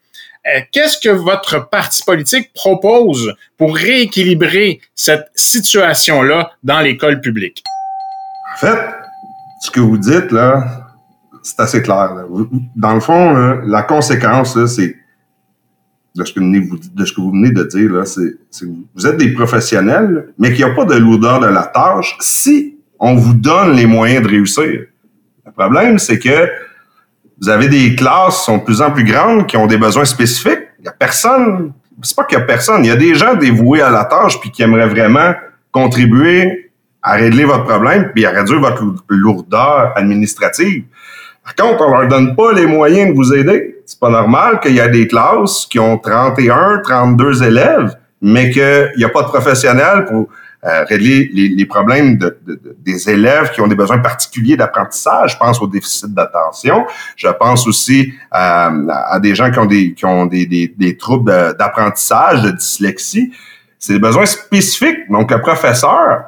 Euh, 0.48 0.62
qu'est-ce 0.72 0.98
que 0.98 1.10
votre 1.10 1.70
parti 1.70 2.04
politique 2.04 2.54
propose 2.54 3.34
pour 3.58 3.76
rééquilibrer 3.76 4.80
cette 4.96 5.28
situation-là 5.36 6.52
dans 6.64 6.80
l'école 6.80 7.20
publique? 7.20 7.64
En 8.56 8.60
fait, 8.60 8.80
ce 9.62 9.72
que 9.72 9.80
vous 9.80 9.98
dites, 9.98 10.32
là, 10.32 10.87
c'est 11.48 11.62
assez 11.62 11.82
clair. 11.82 12.12
Dans 12.76 12.94
le 12.94 13.00
fond, 13.00 13.62
la 13.66 13.84
conséquence, 13.84 14.58
c'est 14.66 14.96
de 16.16 16.24
ce, 16.26 16.34
que 16.34 16.40
vous, 16.40 17.32
venez 17.32 17.52
de 17.52 17.64
dire, 17.64 18.06
c'est 18.06 18.66
vous 18.96 19.08
êtes 19.08 19.18
des 19.18 19.34
professionnels, 19.34 20.30
mais 20.38 20.50
qu'il 20.54 20.66
n'y 20.66 20.72
a 20.72 20.74
pas 20.74 20.86
de 20.86 20.96
lourdeur 20.96 21.40
de 21.40 21.48
la 21.48 21.64
tâche 21.64 22.18
si 22.20 22.78
on 23.00 23.16
vous 23.16 23.34
donne 23.34 23.74
les 23.74 23.86
moyens 23.86 24.24
de 24.24 24.30
réussir. 24.30 24.86
Le 25.46 25.52
problème, 25.52 26.00
c'est 26.00 26.20
que 26.20 26.50
vous 27.40 27.50
avez 27.50 27.70
des 27.70 27.96
classes 27.96 28.40
qui 28.40 28.46
sont 28.46 28.58
de 28.58 28.64
plus 28.64 28.82
en 28.82 28.92
plus 28.92 29.04
grandes, 29.04 29.46
qui 29.46 29.58
ont 29.58 29.68
des 29.68 29.78
besoins 29.78 30.06
spécifiques. 30.06 30.68
Il 30.80 30.84
n'y 30.84 30.88
a 30.88 30.92
personne, 30.92 31.72
c'est 32.02 32.16
pas 32.16 32.24
qu'il 32.24 32.40
y 32.40 32.42
a 32.42 32.46
personne, 32.46 32.84
il 32.84 32.88
y 32.88 32.92
a 32.92 32.96
des 32.96 33.14
gens 33.14 33.36
dévoués 33.36 33.82
à 33.82 33.92
la 33.92 34.06
tâche 34.06 34.40
puis 34.42 34.50
qui 34.50 34.64
aimeraient 34.64 34.90
vraiment 34.90 35.34
contribuer 35.72 36.72
à 37.04 37.14
régler 37.14 37.46
votre 37.46 37.64
problème 37.64 38.12
puis 38.14 38.26
à 38.26 38.32
réduire 38.32 38.60
votre 38.60 38.84
lourdeur 39.10 39.94
administrative. 39.96 40.84
Par 41.48 41.68
contre, 41.68 41.88
on 41.88 41.98
leur 41.98 42.08
donne 42.10 42.36
pas 42.36 42.52
les 42.52 42.66
moyens 42.66 43.12
de 43.12 43.16
vous 43.16 43.34
aider. 43.34 43.78
C'est 43.86 44.00
pas 44.00 44.10
normal 44.10 44.60
qu'il 44.60 44.74
y 44.74 44.80
ait 44.80 44.90
des 44.90 45.08
classes 45.08 45.66
qui 45.66 45.80
ont 45.80 45.98
31, 45.98 46.82
32 46.84 47.44
élèves, 47.44 47.96
mais 48.22 48.50
qu'il 48.50 48.92
n'y 48.98 49.06
a 49.06 49.10
pas 49.10 49.22
de 49.22 49.28
professionnels 49.28 50.04
pour 50.06 50.28
euh, 50.66 50.84
régler 50.90 51.30
les, 51.34 51.66
problèmes 51.66 52.18
de, 52.18 52.38
des 52.80 53.10
élèves 53.10 53.52
qui 53.52 53.62
ont 53.62 53.68
des 53.68 53.76
besoins 53.76 54.00
particuliers 54.00 54.58
d'apprentissage. 54.58 55.34
Je 55.34 55.38
pense 55.38 55.62
au 55.62 55.68
déficit 55.68 56.14
d'attention. 56.14 56.86
Je 57.16 57.30
pense 57.30 57.66
aussi 57.66 58.12
euh, 58.34 58.88
à 58.90 59.18
des 59.22 59.34
gens 59.34 59.50
qui 59.50 60.06
ont 60.06 60.26
des, 60.26 60.98
troubles 61.00 61.56
d'apprentissage, 61.58 62.42
de 62.42 62.52
dyslexie 62.52 63.32
c'est 63.80 63.94
des 63.94 64.00
besoins 64.00 64.26
spécifiques. 64.26 65.10
Donc, 65.10 65.32
le 65.32 65.40
professeur 65.40 66.24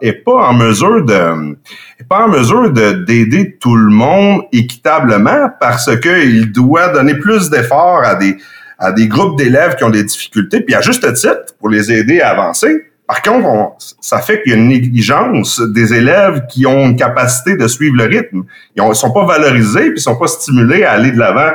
est 0.00 0.24
pas 0.24 0.48
en 0.48 0.54
mesure 0.54 1.04
de, 1.04 1.56
est 2.00 2.08
pas 2.08 2.24
en 2.24 2.28
mesure 2.28 2.70
de 2.70 2.92
d'aider 3.04 3.56
tout 3.60 3.76
le 3.76 3.90
monde 3.90 4.42
équitablement 4.52 5.50
parce 5.60 5.90
qu'il 6.00 6.50
doit 6.50 6.88
donner 6.88 7.14
plus 7.14 7.50
d'efforts 7.50 8.02
à 8.04 8.14
des, 8.14 8.36
à 8.78 8.92
des 8.92 9.06
groupes 9.06 9.36
d'élèves 9.36 9.76
qui 9.76 9.84
ont 9.84 9.90
des 9.90 10.04
difficultés, 10.04 10.60
puis 10.60 10.74
à 10.74 10.80
juste 10.80 11.12
titre, 11.14 11.54
pour 11.58 11.68
les 11.68 11.92
aider 11.92 12.20
à 12.20 12.30
avancer. 12.30 12.90
Par 13.06 13.20
contre, 13.20 13.76
ça 14.00 14.20
fait 14.20 14.42
qu'il 14.42 14.52
y 14.52 14.54
a 14.54 14.58
une 14.58 14.68
négligence 14.68 15.60
des 15.60 15.92
élèves 15.92 16.46
qui 16.48 16.64
ont 16.64 16.86
une 16.86 16.96
capacité 16.96 17.54
de 17.54 17.68
suivre 17.68 17.96
le 17.98 18.04
rythme. 18.04 18.44
Ils 18.76 18.82
ne 18.82 18.94
sont 18.94 19.12
pas 19.12 19.26
valorisés, 19.26 19.90
puis 19.90 19.98
ils 19.98 20.00
sont 20.02 20.16
pas 20.16 20.26
stimulés 20.26 20.84
à 20.84 20.92
aller 20.92 21.10
de 21.10 21.18
l'avant 21.18 21.52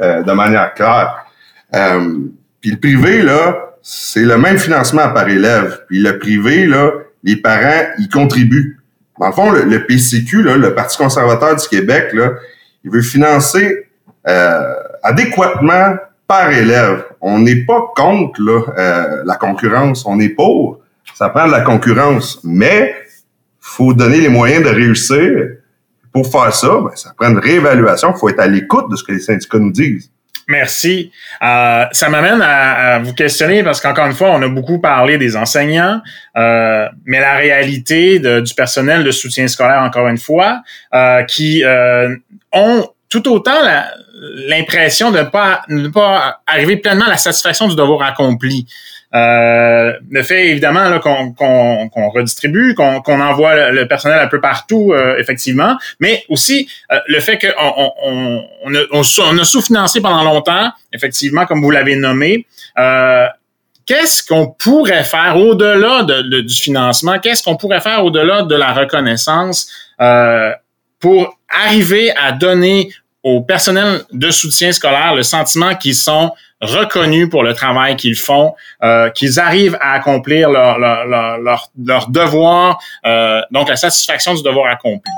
euh, 0.00 0.22
de 0.22 0.32
manière 0.32 0.72
claire. 0.74 1.26
Euh, 1.74 2.18
puis 2.60 2.70
le 2.70 2.76
privé, 2.78 3.22
là, 3.22 3.71
c'est 3.82 4.24
le 4.24 4.38
même 4.38 4.58
financement 4.58 5.10
par 5.12 5.28
élève. 5.28 5.80
Puis 5.88 6.00
le 6.00 6.18
privé, 6.18 6.66
là, 6.66 6.92
les 7.24 7.36
parents, 7.36 7.88
ils 7.98 8.08
contribuent. 8.08 8.78
Dans 9.18 9.26
le 9.26 9.32
fond, 9.32 9.50
le, 9.50 9.86
PCQ, 9.86 10.42
le 10.42 10.74
Parti 10.74 10.96
conservateur 10.96 11.56
du 11.56 11.68
Québec, 11.68 12.12
là, 12.12 12.32
il 12.84 12.90
veut 12.90 13.02
financer 13.02 13.88
euh, 14.26 14.74
adéquatement 15.02 15.96
par 16.26 16.50
élève. 16.50 17.04
On 17.20 17.40
n'est 17.40 17.64
pas 17.64 17.92
contre 17.94 18.40
euh, 18.40 19.22
la 19.24 19.36
concurrence, 19.36 20.06
on 20.06 20.18
est 20.20 20.30
pour. 20.30 20.80
Ça 21.14 21.28
prend 21.28 21.46
de 21.46 21.52
la 21.52 21.60
concurrence, 21.60 22.40
mais 22.42 22.94
faut 23.60 23.94
donner 23.94 24.20
les 24.20 24.28
moyens 24.28 24.64
de 24.64 24.70
réussir. 24.70 25.48
Pour 26.12 26.30
faire 26.30 26.54
ça, 26.54 26.68
ben, 26.82 26.90
ça 26.94 27.14
prend 27.16 27.30
une 27.30 27.38
réévaluation. 27.38 28.12
Faut 28.12 28.28
être 28.28 28.40
à 28.40 28.46
l'écoute 28.46 28.90
de 28.90 28.96
ce 28.96 29.04
que 29.04 29.12
les 29.12 29.20
syndicats 29.20 29.58
nous 29.58 29.72
disent. 29.72 30.11
Merci. 30.48 31.10
Euh, 31.42 31.84
ça 31.92 32.08
m'amène 32.08 32.42
à, 32.42 32.98
vous 32.98 33.14
questionner 33.14 33.62
parce 33.62 33.80
qu'encore 33.80 34.06
une 34.06 34.14
fois, 34.14 34.30
on 34.30 34.42
a 34.42 34.48
beaucoup 34.48 34.80
parlé 34.80 35.18
des 35.18 35.36
enseignants, 35.36 36.00
euh, 36.36 36.88
mais 37.04 37.20
la 37.20 37.34
réalité 37.34 38.18
du 38.18 38.54
personnel 38.54 39.04
de 39.04 39.10
soutien 39.10 39.48
scolaire, 39.48 39.82
encore 39.82 40.08
une 40.08 40.18
fois, 40.18 40.62
euh, 40.94 41.22
qui 41.24 41.62
ont 42.52 42.88
tout 43.08 43.28
autant 43.28 43.60
l'impression 44.48 45.10
de 45.10 45.22
pas, 45.22 45.62
ne 45.68 45.88
pas 45.88 46.40
arriver 46.46 46.76
pleinement 46.76 47.06
à 47.06 47.10
la 47.10 47.16
satisfaction 47.16 47.68
du 47.68 47.76
devoir 47.76 48.02
accompli. 48.02 48.66
Euh, 49.14 49.92
le 50.10 50.22
fait 50.22 50.48
évidemment 50.48 50.98
qu'on 51.00 52.08
redistribue, 52.10 52.74
qu'on 52.74 53.20
envoie 53.20 53.70
le 53.70 53.86
personnel 53.86 54.18
un 54.18 54.26
peu 54.26 54.40
partout, 54.40 54.92
euh, 54.92 55.16
effectivement, 55.18 55.76
mais 56.00 56.24
aussi 56.28 56.68
euh, 56.90 56.98
le 57.08 57.20
fait 57.20 57.38
qu'on 57.38 57.92
on, 58.04 58.44
on, 58.64 58.74
a, 58.74 58.78
on 58.92 59.38
a 59.38 59.44
sous-financé 59.44 60.00
pendant 60.00 60.24
longtemps, 60.24 60.72
effectivement, 60.92 61.44
comme 61.44 61.60
vous 61.60 61.70
l'avez 61.70 61.96
nommé. 61.96 62.46
Qu'est-ce 63.84 64.24
qu'on 64.24 64.46
pourrait 64.46 65.04
faire 65.04 65.36
au-delà 65.36 66.04
de, 66.04 66.40
du 66.40 66.54
financement? 66.54 67.18
Qu'est-ce 67.18 67.42
qu'on 67.42 67.56
pourrait 67.56 67.80
faire 67.80 68.04
au-delà 68.04 68.42
de 68.42 68.54
la 68.54 68.72
reconnaissance 68.72 69.68
pour 71.00 71.38
arriver 71.50 72.12
à 72.16 72.32
donner 72.32 72.92
au 73.22 73.40
personnel 73.42 74.02
de 74.12 74.30
soutien 74.30 74.72
scolaire 74.72 75.14
le 75.14 75.22
sentiment 75.22 75.74
qu'ils 75.74 75.94
sont 75.94 76.32
reconnus 76.62 77.28
pour 77.28 77.42
le 77.42 77.52
travail 77.52 77.96
qu'ils 77.96 78.16
font, 78.16 78.54
euh, 78.82 79.10
qu'ils 79.10 79.38
arrivent 79.40 79.76
à 79.80 79.92
accomplir 79.92 80.48
leur, 80.48 80.78
leur, 80.78 81.06
leur, 81.06 81.70
leur 81.84 82.08
devoir, 82.08 82.78
euh, 83.04 83.40
donc 83.50 83.68
la 83.68 83.76
satisfaction 83.76 84.34
du 84.34 84.42
devoir 84.42 84.72
accompli. 84.72 85.12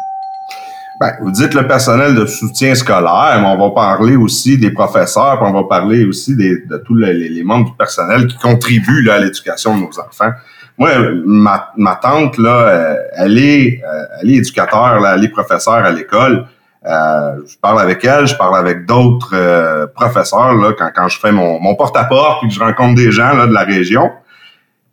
Ben, 1.00 1.12
vous 1.20 1.32
dites 1.32 1.54
le 1.54 1.66
personnel 1.66 2.14
de 2.14 2.24
soutien 2.24 2.74
scolaire, 2.74 3.38
mais 3.40 3.48
on 3.48 3.58
va 3.58 3.70
parler 3.74 4.16
aussi 4.16 4.56
des 4.58 4.70
professeurs, 4.70 5.38
puis 5.38 5.48
on 5.48 5.52
va 5.52 5.64
parler 5.64 6.04
aussi 6.04 6.36
de 6.36 6.82
tous 6.86 6.94
les, 6.94 7.42
membres 7.42 7.70
du 7.70 7.76
personnel 7.76 8.26
qui 8.28 8.38
contribuent 8.38 9.02
là, 9.02 9.14
à 9.14 9.18
l'éducation 9.18 9.76
de 9.76 9.82
nos 9.82 10.00
enfants. 10.00 10.30
Moi, 10.78 10.90
ma, 11.24 11.72
ma 11.76 11.96
tante, 11.96 12.38
là, 12.38 12.68
euh, 12.68 12.96
elle 13.16 13.38
est, 13.38 13.80
elle 14.22 14.30
est 14.30 14.36
éducateur, 14.36 15.00
là, 15.00 15.14
elle 15.16 15.24
est 15.24 15.28
professeure 15.28 15.74
à 15.74 15.90
l'école. 15.90 16.46
Euh, 16.86 17.36
je 17.46 17.56
parle 17.56 17.80
avec 17.80 18.04
elle, 18.04 18.26
je 18.26 18.36
parle 18.36 18.58
avec 18.58 18.84
d'autres 18.84 19.34
euh, 19.34 19.86
professeurs 19.86 20.54
là, 20.54 20.72
quand, 20.76 20.90
quand 20.94 21.08
je 21.08 21.18
fais 21.18 21.32
mon, 21.32 21.58
mon 21.58 21.74
porte-à-porte 21.74 22.40
puis 22.40 22.48
que 22.48 22.54
je 22.54 22.60
rencontre 22.60 22.94
des 22.94 23.10
gens 23.10 23.34
là, 23.34 23.46
de 23.46 23.54
la 23.54 23.64
région. 23.64 24.10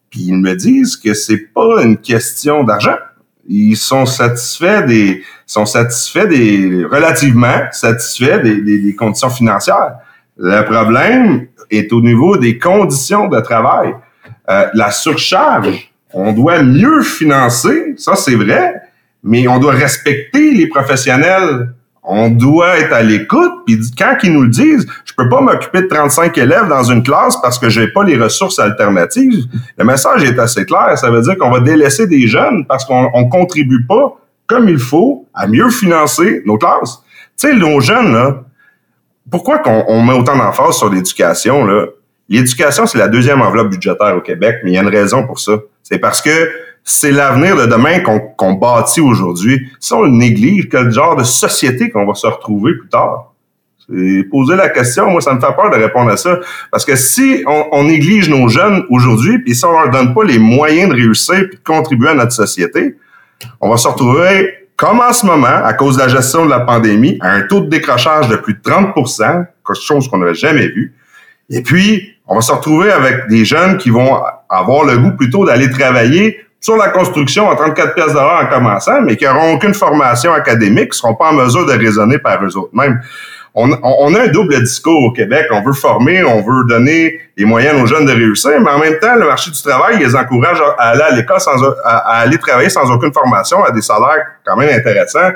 Puis 0.09 0.21
ils 0.27 0.37
me 0.37 0.55
disent 0.55 0.95
que 0.95 1.13
c'est 1.13 1.51
pas 1.53 1.83
une 1.83 1.97
question 1.97 2.63
d'argent. 2.63 2.95
Ils 3.47 3.75
sont 3.75 4.05
satisfaits 4.05 4.85
des 4.85 5.23
sont 5.45 5.65
satisfaits 5.65 6.27
des 6.27 6.85
relativement 6.89 7.65
satisfaits 7.71 8.41
des, 8.41 8.61
des, 8.61 8.79
des, 8.79 8.95
conditions 8.95 9.29
financières. 9.29 9.95
Le 10.37 10.61
problème 10.61 11.47
est 11.69 11.91
au 11.91 12.01
niveau 12.01 12.37
des 12.37 12.57
conditions 12.57 13.27
de 13.27 13.39
travail. 13.41 13.93
Euh, 14.49 14.67
la 14.73 14.91
surcharge, 14.91 15.91
on 16.13 16.31
doit 16.31 16.61
mieux 16.63 17.01
financer, 17.01 17.95
ça 17.97 18.15
c'est 18.15 18.35
vrai, 18.35 18.81
mais 19.23 19.47
on 19.49 19.59
doit 19.59 19.73
respecter 19.73 20.51
les 20.51 20.67
professionnels 20.67 21.73
on 22.03 22.29
doit 22.29 22.79
être 22.79 22.93
à 22.93 23.03
l'écoute. 23.03 23.51
Puis 23.65 23.79
quand 23.97 24.15
ils 24.23 24.33
nous 24.33 24.43
le 24.43 24.49
disent, 24.49 24.87
je 25.05 25.13
peux 25.15 25.29
pas 25.29 25.41
m'occuper 25.41 25.81
de 25.83 25.87
35 25.87 26.37
élèves 26.37 26.67
dans 26.67 26.83
une 26.83 27.03
classe 27.03 27.39
parce 27.41 27.59
que 27.59 27.69
j'ai 27.69 27.87
pas 27.87 28.03
les 28.03 28.17
ressources 28.17 28.59
alternatives. 28.59 29.45
Le 29.77 29.85
message 29.85 30.23
est 30.23 30.39
assez 30.39 30.65
clair. 30.65 30.97
Ça 30.97 31.11
veut 31.11 31.21
dire 31.21 31.37
qu'on 31.37 31.51
va 31.51 31.59
délaisser 31.59 32.07
des 32.07 32.27
jeunes 32.27 32.65
parce 32.65 32.85
qu'on 32.85 33.09
on 33.13 33.29
contribue 33.29 33.85
pas 33.85 34.17
comme 34.47 34.67
il 34.67 34.79
faut 34.79 35.27
à 35.33 35.47
mieux 35.47 35.69
financer 35.69 36.41
nos 36.45 36.57
classes. 36.57 37.03
Tu 37.37 37.47
sais, 37.47 37.55
nos 37.55 37.79
jeunes, 37.79 38.13
là, 38.13 38.43
pourquoi 39.29 39.59
qu'on 39.59 39.85
on 39.87 40.03
met 40.03 40.13
autant 40.13 40.35
d'emphase 40.35 40.75
sur 40.75 40.89
l'éducation, 40.89 41.65
là? 41.65 41.85
L'éducation, 42.27 42.85
c'est 42.85 42.97
la 42.97 43.07
deuxième 43.09 43.41
enveloppe 43.41 43.69
budgétaire 43.69 44.15
au 44.15 44.21
Québec, 44.21 44.57
mais 44.63 44.71
il 44.71 44.73
y 44.73 44.77
a 44.77 44.81
une 44.81 44.89
raison 44.89 45.25
pour 45.25 45.39
ça. 45.39 45.53
C'est 45.83 45.99
parce 45.99 46.21
que 46.21 46.49
c'est 46.83 47.11
l'avenir 47.11 47.55
de 47.55 47.65
demain 47.65 47.99
qu'on 47.99 48.53
bâtit 48.53 49.01
aujourd'hui. 49.01 49.69
Si 49.79 49.93
on 49.93 50.03
le 50.03 50.09
néglige, 50.09 50.67
quel 50.69 50.91
genre 50.91 51.15
de 51.15 51.23
société 51.23 51.89
qu'on 51.89 52.05
va 52.05 52.13
se 52.13 52.27
retrouver 52.27 52.73
plus 52.73 52.89
tard? 52.89 53.33
Poser 54.31 54.55
la 54.55 54.69
question, 54.69 55.09
moi, 55.09 55.21
ça 55.21 55.33
me 55.33 55.41
fait 55.41 55.53
peur 55.53 55.69
de 55.69 55.75
répondre 55.75 56.11
à 56.11 56.17
ça. 56.17 56.39
Parce 56.71 56.85
que 56.85 56.95
si 56.95 57.43
on, 57.45 57.83
néglige 57.83 58.29
nos 58.29 58.47
jeunes 58.47 58.83
aujourd'hui, 58.89 59.39
puis 59.39 59.53
si 59.53 59.65
on 59.65 59.71
leur 59.71 59.89
donne 59.89 60.13
pas 60.13 60.23
les 60.23 60.39
moyens 60.39 60.89
de 60.89 60.95
réussir 60.95 61.35
et 61.35 61.47
de 61.47 61.59
contribuer 61.63 62.09
à 62.09 62.13
notre 62.13 62.31
société, 62.31 62.95
on 63.59 63.69
va 63.69 63.77
se 63.77 63.87
retrouver, 63.87 64.49
comme 64.77 65.01
en 65.01 65.11
ce 65.11 65.25
moment, 65.25 65.47
à 65.47 65.73
cause 65.73 65.97
de 65.97 66.01
la 66.01 66.07
gestion 66.07 66.45
de 66.45 66.49
la 66.49 66.61
pandémie, 66.61 67.17
à 67.21 67.31
un 67.31 67.41
taux 67.41 67.61
de 67.61 67.69
décrochage 67.69 68.29
de 68.29 68.37
plus 68.37 68.53
de 68.53 68.61
30% 68.61 69.45
quelque 69.65 69.81
chose 69.81 70.07
qu'on 70.07 70.19
n'avait 70.19 70.33
jamais 70.35 70.67
vu. 70.67 70.95
Et 71.49 71.61
puis, 71.61 72.15
on 72.27 72.35
va 72.35 72.41
se 72.41 72.51
retrouver 72.51 72.91
avec 72.91 73.27
des 73.27 73.43
jeunes 73.43 73.77
qui 73.77 73.89
vont 73.89 74.21
avoir 74.49 74.85
le 74.85 74.97
goût 74.97 75.11
plutôt 75.11 75.45
d'aller 75.45 75.69
travailler 75.69 76.39
sur 76.61 76.77
la 76.77 76.89
construction 76.89 77.49
à 77.49 77.55
34 77.55 77.95
pièces 77.95 78.13
d'heure 78.13 78.39
en 78.43 78.45
commençant, 78.45 79.01
mais 79.01 79.17
qui 79.17 79.25
n'auront 79.25 79.55
aucune 79.55 79.73
formation 79.73 80.31
académique, 80.31 80.91
qui 80.91 80.99
seront 80.99 81.15
pas 81.15 81.29
en 81.29 81.33
mesure 81.33 81.65
de 81.65 81.73
raisonner 81.73 82.19
par 82.19 82.41
eux 82.45 82.55
autres 82.55 82.73
mêmes. 82.73 83.01
On, 83.53 83.69
on, 83.83 84.13
a 84.15 84.21
un 84.21 84.27
double 84.27 84.63
discours 84.63 85.03
au 85.03 85.11
Québec. 85.11 85.47
On 85.51 85.61
veut 85.61 85.73
former, 85.73 86.23
on 86.23 86.41
veut 86.41 86.63
donner 86.69 87.19
les 87.35 87.43
moyens 87.43 87.81
aux 87.81 87.85
jeunes 87.85 88.05
de 88.05 88.13
réussir, 88.13 88.61
mais 88.61 88.69
en 88.69 88.79
même 88.79 88.97
temps, 88.99 89.15
le 89.15 89.25
marché 89.25 89.51
du 89.51 89.61
travail 89.61 89.97
les 89.97 90.15
encourage 90.15 90.57
à 90.77 90.91
aller 90.91 91.01
à 91.01 91.11
l'école 91.11 91.41
sans 91.41 91.61
à, 91.83 92.19
aller 92.19 92.37
travailler 92.37 92.69
sans 92.69 92.89
aucune 92.89 93.11
formation 93.11 93.61
à 93.63 93.71
des 93.71 93.81
salaires 93.81 94.25
quand 94.45 94.55
même 94.55 94.69
intéressants. 94.73 95.31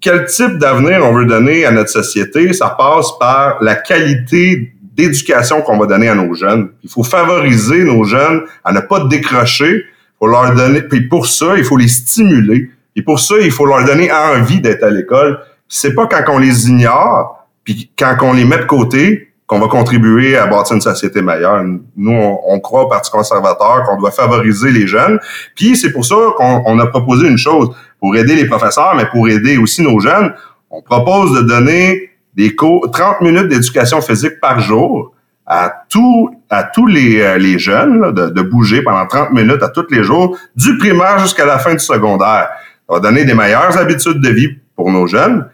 Quel 0.00 0.24
type 0.24 0.58
d'avenir 0.58 1.04
on 1.04 1.12
veut 1.12 1.26
donner 1.26 1.66
à 1.66 1.70
notre 1.70 1.90
société? 1.90 2.52
Ça 2.52 2.70
passe 2.70 3.16
par 3.20 3.62
la 3.62 3.76
qualité 3.76 4.72
d'éducation 4.94 5.62
qu'on 5.62 5.78
va 5.78 5.86
donner 5.86 6.08
à 6.08 6.14
nos 6.14 6.34
jeunes. 6.34 6.70
Il 6.82 6.90
faut 6.90 7.02
favoriser 7.02 7.84
nos 7.84 8.04
jeunes 8.04 8.42
à 8.64 8.72
ne 8.72 8.80
pas 8.80 9.04
décrocher. 9.04 9.84
Faut 10.18 10.26
leur 10.26 10.54
donner, 10.54 10.82
puis 10.82 11.08
pour 11.08 11.26
ça, 11.26 11.56
il 11.56 11.64
faut 11.64 11.76
les 11.76 11.88
stimuler. 11.88 12.70
Et 12.94 13.02
pour 13.02 13.18
ça, 13.18 13.34
il 13.40 13.50
faut 13.50 13.66
leur 13.66 13.84
donner 13.84 14.10
envie 14.12 14.60
d'être 14.60 14.84
à 14.84 14.90
l'école. 14.90 15.40
C'est 15.68 15.94
pas 15.94 16.06
quand 16.06 16.22
on 16.34 16.38
les 16.38 16.68
ignore, 16.68 17.46
puis 17.64 17.90
quand 17.98 18.16
on 18.22 18.32
les 18.34 18.44
met 18.44 18.58
de 18.58 18.64
côté, 18.64 19.32
qu'on 19.46 19.58
va 19.58 19.68
contribuer 19.68 20.36
à 20.36 20.46
bâtir 20.46 20.76
une 20.76 20.80
société 20.80 21.20
meilleure. 21.20 21.62
Nous, 21.96 22.38
on, 22.46 22.60
croit 22.60 22.84
au 22.84 22.88
Parti 22.88 23.10
conservateur 23.10 23.82
qu'on 23.84 23.98
doit 23.98 24.10
favoriser 24.10 24.70
les 24.70 24.86
jeunes. 24.86 25.18
Puis 25.54 25.76
c'est 25.76 25.92
pour 25.92 26.06
ça 26.06 26.14
qu'on 26.36 26.78
a 26.78 26.86
proposé 26.86 27.28
une 27.28 27.36
chose, 27.36 27.68
pour 28.00 28.16
aider 28.16 28.34
les 28.34 28.46
professeurs, 28.46 28.94
mais 28.96 29.04
pour 29.06 29.28
aider 29.28 29.58
aussi 29.58 29.82
nos 29.82 30.00
jeunes, 30.00 30.32
on 30.70 30.80
propose 30.80 31.34
de 31.34 31.42
donner 31.42 32.11
des 32.34 32.54
cours, 32.54 32.90
30 32.90 33.20
minutes 33.20 33.48
d'éducation 33.48 34.00
physique 34.00 34.40
par 34.40 34.60
jour 34.60 35.12
à 35.46 35.84
tous 35.88 36.30
à 36.48 36.64
tous 36.64 36.86
les, 36.86 37.20
euh, 37.20 37.38
les 37.38 37.58
jeunes 37.58 38.12
de, 38.12 38.28
de, 38.28 38.42
bouger 38.42 38.82
pendant 38.82 39.06
30 39.06 39.32
minutes 39.32 39.62
à 39.62 39.68
tous 39.68 39.86
les 39.90 40.04
jours, 40.04 40.36
du 40.54 40.76
primaire 40.76 41.18
jusqu'à 41.18 41.46
la 41.46 41.58
fin 41.58 41.72
du 41.72 41.80
secondaire. 41.80 42.48
Ça 42.86 42.94
va 42.94 43.00
donner 43.00 43.24
des 43.24 43.34
meilleures 43.34 43.76
habitudes 43.76 44.20
de 44.20 44.28
vie 44.28 44.48
pour 44.76 44.90
nos 44.90 45.06
jeunes. 45.06 45.48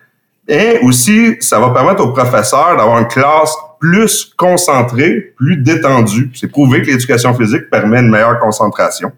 Et 0.48 0.78
aussi, 0.82 1.36
ça 1.40 1.60
va 1.60 1.70
permettre 1.70 2.02
aux 2.02 2.12
professeurs 2.12 2.76
d'avoir 2.76 2.98
une 2.98 3.06
classe 3.06 3.54
plus 3.78 4.32
concentrée, 4.36 5.34
plus 5.36 5.58
détendue. 5.58 6.30
C'est 6.34 6.48
prouvé 6.48 6.82
que 6.82 6.86
l'éducation 6.88 7.34
physique 7.34 7.70
permet 7.70 8.00
une 8.00 8.10
meilleure 8.10 8.40
concentration. 8.40 9.12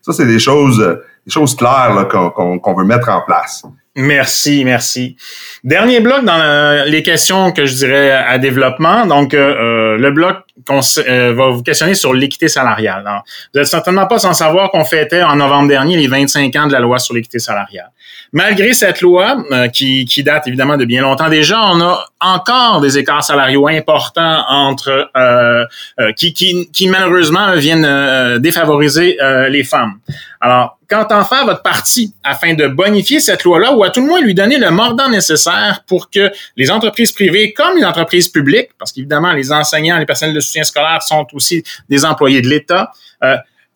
Ça, 0.00 0.12
c'est 0.12 0.26
des 0.26 0.38
choses, 0.38 0.78
des 1.26 1.32
choses 1.32 1.54
claires 1.56 2.08
qu'on 2.08 2.74
veut 2.74 2.84
mettre 2.84 3.10
en 3.10 3.20
place. 3.22 3.64
Merci, 4.00 4.64
merci. 4.64 5.16
Dernier 5.64 5.98
bloc 5.98 6.24
dans 6.24 6.84
les 6.86 7.02
questions 7.02 7.50
que 7.50 7.66
je 7.66 7.74
dirais 7.74 8.12
à 8.12 8.38
développement. 8.38 9.06
Donc, 9.06 9.34
euh, 9.34 9.96
euh, 9.96 9.98
le 9.98 10.12
bloc 10.12 10.36
euh, 10.70 11.32
va 11.34 11.48
vous 11.48 11.64
questionner 11.64 11.94
sur 11.94 12.14
l'équité 12.14 12.46
salariale. 12.46 13.02
Alors, 13.04 13.24
vous 13.52 13.58
n'êtes 13.58 13.68
certainement 13.68 14.06
pas 14.06 14.20
sans 14.20 14.34
savoir 14.34 14.70
qu'on 14.70 14.84
fêtait 14.84 15.24
en 15.24 15.34
novembre 15.34 15.66
dernier 15.66 15.96
les 15.96 16.06
25 16.06 16.54
ans 16.54 16.66
de 16.68 16.72
la 16.74 16.78
loi 16.78 17.00
sur 17.00 17.12
l'équité 17.12 17.40
salariale. 17.40 17.90
Malgré 18.32 18.74
cette 18.74 19.00
loi, 19.00 19.42
euh, 19.52 19.68
qui, 19.68 20.22
date 20.22 20.46
évidemment 20.46 20.76
de 20.76 20.84
bien 20.84 21.02
longtemps 21.02 21.28
déjà, 21.28 21.60
on 21.62 21.80
a 21.80 22.04
encore 22.20 22.80
des 22.80 22.98
écarts 22.98 23.24
salariaux 23.24 23.68
importants 23.68 24.44
entre 24.48 25.10
euh, 25.16 25.64
euh 26.00 26.12
qui, 26.12 26.88
malheureusement 26.88 27.54
viennent 27.54 28.38
défavoriser 28.38 29.16
les 29.48 29.64
femmes. 29.64 29.98
Alors, 30.40 30.78
qu'entend 30.88 31.24
faire 31.24 31.44
votre 31.44 31.62
parti 31.62 32.14
afin 32.22 32.54
de 32.54 32.66
bonifier 32.66 33.20
cette 33.20 33.44
loi-là 33.44 33.72
ou 33.74 33.82
à 33.82 33.90
tout 33.90 34.00
le 34.00 34.06
moins 34.06 34.20
lui 34.20 34.34
donner 34.34 34.58
le 34.58 34.70
mordant 34.70 35.08
nécessaire 35.08 35.82
pour 35.86 36.10
que 36.10 36.30
les 36.56 36.70
entreprises 36.70 37.12
privées 37.12 37.52
comme 37.52 37.76
les 37.76 37.84
entreprises 37.84 38.28
publiques, 38.28 38.70
parce 38.78 38.92
qu'évidemment 38.92 39.32
les 39.32 39.52
enseignants, 39.52 39.98
les 39.98 40.06
personnels 40.06 40.34
de 40.34 40.40
soutien 40.40 40.64
scolaire 40.64 41.02
sont 41.02 41.26
aussi 41.32 41.62
des 41.88 42.04
employés 42.04 42.40
de 42.40 42.48
l'État, 42.48 42.90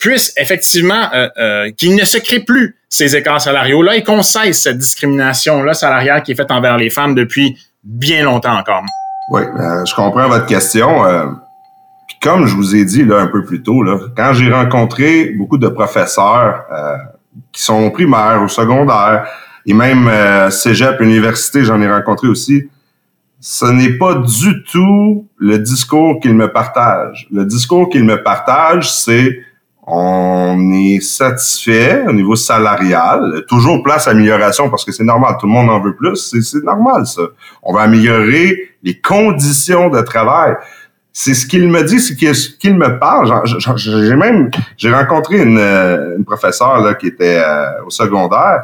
puissent 0.02 0.32
effectivement, 0.36 1.08
qu'ils 1.76 1.94
ne 1.94 2.04
se 2.04 2.18
créent 2.18 2.44
plus 2.44 2.76
ces 2.88 3.16
écarts 3.16 3.40
salariaux-là 3.40 3.96
et 3.96 4.02
qu'on 4.02 4.22
cesse 4.22 4.64
cette 4.64 4.76
discrimination-là 4.76 5.72
salariale 5.72 6.22
qui 6.22 6.32
est 6.32 6.34
faite 6.34 6.50
envers 6.50 6.76
les 6.76 6.90
femmes 6.90 7.14
depuis 7.14 7.56
bien 7.84 8.24
longtemps 8.24 8.58
encore. 8.58 8.84
Oui, 9.30 9.42
euh, 9.42 9.84
je 9.86 9.94
comprends 9.94 10.28
votre 10.28 10.44
question. 10.44 11.06
Euh, 11.06 11.24
puis 12.06 12.18
comme 12.20 12.46
je 12.46 12.54
vous 12.54 12.76
ai 12.76 12.84
dit 12.84 13.04
là 13.04 13.20
un 13.20 13.28
peu 13.28 13.44
plus 13.44 13.62
tôt, 13.62 13.82
là, 13.82 13.98
quand 14.14 14.34
j'ai 14.34 14.52
rencontré 14.52 15.30
beaucoup 15.30 15.56
de 15.56 15.68
professeurs 15.68 16.64
euh, 16.70 16.96
qui 17.50 17.62
sont 17.62 17.90
primaires 17.90 18.42
ou 18.42 18.48
secondaires 18.48 19.26
et 19.64 19.72
même 19.72 20.08
euh, 20.08 20.50
cégep, 20.50 21.00
université, 21.00 21.64
j'en 21.64 21.80
ai 21.80 21.90
rencontré 21.90 22.28
aussi. 22.28 22.68
Ce 23.40 23.64
n'est 23.64 23.94
pas 23.94 24.16
du 24.16 24.62
tout 24.64 25.26
le 25.38 25.58
discours 25.58 26.20
qu'ils 26.20 26.34
me 26.34 26.52
partagent. 26.52 27.26
Le 27.32 27.44
discours 27.44 27.88
qu'ils 27.88 28.04
me 28.04 28.22
partagent, 28.22 28.92
c'est 28.92 29.40
on 29.84 30.72
est 30.72 31.00
satisfait 31.00 32.04
au 32.06 32.12
niveau 32.12 32.36
salarial. 32.36 33.44
Toujours 33.48 33.82
place 33.82 34.06
à 34.06 34.12
amélioration 34.12 34.70
parce 34.70 34.84
que 34.84 34.92
c'est 34.92 35.02
normal, 35.04 35.36
tout 35.40 35.46
le 35.46 35.52
monde 35.52 35.70
en 35.70 35.80
veut 35.80 35.96
plus. 35.96 36.16
C'est 36.40 36.62
normal, 36.62 37.04
ça. 37.06 37.22
On 37.62 37.74
va 37.74 37.82
améliorer 37.82 38.70
les 38.82 39.00
conditions 39.00 39.88
de 39.88 40.00
travail. 40.02 40.54
C'est 41.12 41.34
ce 41.34 41.46
qu'il 41.46 41.68
me 41.68 41.82
dit, 41.82 42.00
c'est 42.00 42.32
ce 42.32 42.50
qu'il 42.50 42.76
me 42.76 42.98
parle. 42.98 43.30
J'ai 43.76 44.16
même, 44.16 44.50
j'ai 44.76 44.92
rencontré 44.92 45.42
une, 45.42 45.58
une 45.58 46.24
professeure 46.24 46.80
là, 46.80 46.94
qui 46.94 47.08
était 47.08 47.42
euh, 47.44 47.84
au 47.84 47.90
secondaire, 47.90 48.62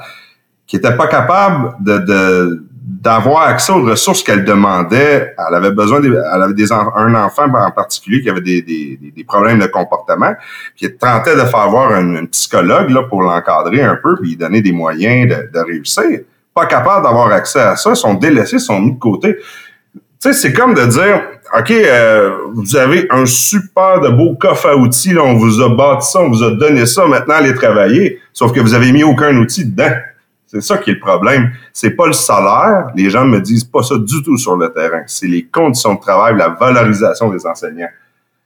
qui 0.66 0.76
était 0.76 0.96
pas 0.96 1.08
capable 1.08 1.74
de, 1.80 1.98
de 1.98 2.64
d'avoir 2.88 3.42
accès 3.42 3.70
aux 3.70 3.84
ressources 3.84 4.22
qu'elle 4.22 4.44
demandait. 4.44 5.34
Elle 5.36 5.54
avait 5.54 5.72
besoin, 5.72 6.00
de, 6.00 6.08
elle 6.08 6.42
avait 6.42 6.54
des, 6.54 6.72
un 6.72 7.14
enfant 7.14 7.44
en 7.44 7.70
particulier 7.70 8.22
qui 8.22 8.30
avait 8.30 8.40
des, 8.40 8.62
des, 8.62 8.98
des 9.14 9.24
problèmes 9.24 9.58
de 9.58 9.66
comportement, 9.66 10.34
qui 10.74 10.90
tentait 10.90 11.36
de 11.36 11.42
faire 11.42 11.68
voir 11.68 11.92
un, 11.92 12.24
psychologue 12.26 12.88
là, 12.88 13.02
pour 13.02 13.22
l'encadrer 13.22 13.82
un 13.82 13.98
peu, 14.02 14.16
puis 14.16 14.30
lui 14.30 14.36
donner 14.36 14.62
des 14.62 14.72
moyens 14.72 15.28
de, 15.28 15.50
de 15.52 15.64
réussir. 15.64 16.20
Pas 16.54 16.64
capable 16.64 17.04
d'avoir 17.04 17.30
accès 17.30 17.60
à 17.60 17.76
ça, 17.76 17.94
sont 17.94 18.14
délaissés, 18.14 18.58
sont 18.58 18.80
mis 18.80 18.94
de 18.94 18.98
côté. 18.98 19.36
Tu 19.36 20.00
sais, 20.20 20.32
c'est 20.32 20.52
comme 20.54 20.72
de 20.72 20.86
dire, 20.86 21.22
OK, 21.56 21.70
euh, 21.70 22.38
vous 22.54 22.74
avez 22.74 23.06
un 23.10 23.26
super 23.26 24.00
de 24.00 24.08
beau 24.08 24.34
coffre 24.34 24.66
à 24.66 24.76
outils, 24.76 25.16
on 25.18 25.34
vous 25.34 25.60
a 25.60 25.68
bâti 25.68 26.10
ça, 26.10 26.20
on 26.20 26.30
vous 26.30 26.42
a 26.42 26.52
donné 26.52 26.86
ça, 26.86 27.06
maintenant 27.06 27.34
allez 27.34 27.54
travailler, 27.54 28.18
sauf 28.32 28.52
que 28.52 28.60
vous 28.60 28.74
avez 28.74 28.92
mis 28.92 29.04
aucun 29.04 29.36
outil 29.36 29.66
dedans. 29.66 29.92
C'est 30.50 30.62
ça 30.62 30.78
qui 30.78 30.90
est 30.90 30.94
le 30.94 31.00
problème. 31.00 31.52
C'est 31.72 31.90
pas 31.90 32.06
le 32.06 32.14
salaire. 32.14 32.88
Les 32.96 33.10
gens 33.10 33.26
me 33.26 33.40
disent 33.40 33.64
pas 33.64 33.82
ça 33.82 33.96
du 33.98 34.22
tout 34.22 34.38
sur 34.38 34.56
le 34.56 34.72
terrain. 34.72 35.02
C'est 35.06 35.26
les 35.26 35.44
conditions 35.44 35.94
de 35.94 36.00
travail, 36.00 36.36
la 36.36 36.48
valorisation 36.48 37.30
des 37.30 37.46
enseignants. 37.46 37.90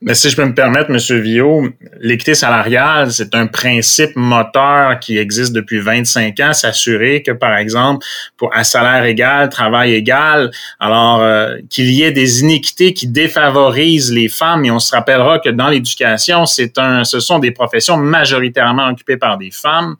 Mais 0.05 0.15
si 0.15 0.29
je 0.29 0.35
peux 0.35 0.43
me 0.43 0.53
permettre, 0.53 0.89
M. 0.89 1.21
Villot, 1.21 1.69
l'équité 2.01 2.35
salariale, 2.35 3.09
c'est 3.13 3.33
un 3.35 3.47
principe 3.47 4.17
moteur 4.17 4.99
qui 4.99 5.17
existe 5.17 5.53
depuis 5.53 5.79
25 5.79 6.37
ans, 6.41 6.51
s'assurer 6.51 7.23
que, 7.23 7.31
par 7.31 7.55
exemple, 7.55 8.05
pour 8.35 8.53
un 8.53 8.65
salaire 8.65 9.05
égal, 9.05 9.47
travail 9.47 9.93
égal, 9.93 10.51
alors 10.81 11.21
euh, 11.21 11.55
qu'il 11.69 11.89
y 11.89 12.03
ait 12.03 12.11
des 12.11 12.41
iniquités 12.41 12.93
qui 12.93 13.07
défavorisent 13.07 14.11
les 14.11 14.27
femmes. 14.27 14.65
Et 14.65 14.71
on 14.71 14.79
se 14.79 14.93
rappellera 14.93 15.39
que 15.39 15.47
dans 15.47 15.69
l'éducation, 15.69 16.45
c'est 16.45 16.77
un, 16.77 17.05
ce 17.05 17.21
sont 17.21 17.39
des 17.39 17.51
professions 17.51 17.95
majoritairement 17.95 18.89
occupées 18.89 19.17
par 19.17 19.37
des 19.37 19.51
femmes. 19.51 19.95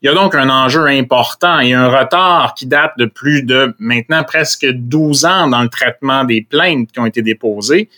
Il 0.00 0.06
y 0.06 0.08
a 0.08 0.14
donc 0.14 0.36
un 0.36 0.48
enjeu 0.48 0.86
important 0.86 1.58
et 1.58 1.72
un 1.72 1.88
retard 1.88 2.54
qui 2.54 2.66
date 2.66 2.92
de 2.98 3.06
plus 3.06 3.42
de 3.42 3.74
maintenant 3.80 4.22
presque 4.22 4.64
12 4.64 5.24
ans 5.24 5.48
dans 5.48 5.62
le 5.62 5.68
traitement 5.68 6.24
des 6.24 6.42
plaintes 6.42 6.92
qui 6.92 7.00
ont 7.00 7.06
été 7.06 7.20
déposées. 7.20 7.88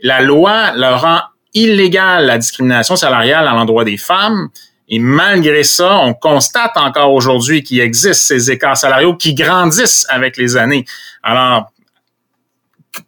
La 0.00 0.20
loi 0.20 0.72
leur 0.76 1.02
rend 1.02 1.20
illégale 1.52 2.26
la 2.26 2.38
discrimination 2.38 2.94
salariale 2.94 3.48
à 3.48 3.52
l'endroit 3.52 3.84
des 3.84 3.96
femmes. 3.96 4.48
Et 4.88 5.00
malgré 5.00 5.64
ça, 5.64 5.98
on 5.98 6.14
constate 6.14 6.76
encore 6.76 7.12
aujourd'hui 7.12 7.64
qu'il 7.64 7.80
existe 7.80 8.22
ces 8.22 8.52
écarts 8.52 8.76
salariaux 8.76 9.16
qui 9.16 9.34
grandissent 9.34 10.06
avec 10.08 10.36
les 10.36 10.56
années. 10.56 10.84
Alors, 11.22 11.72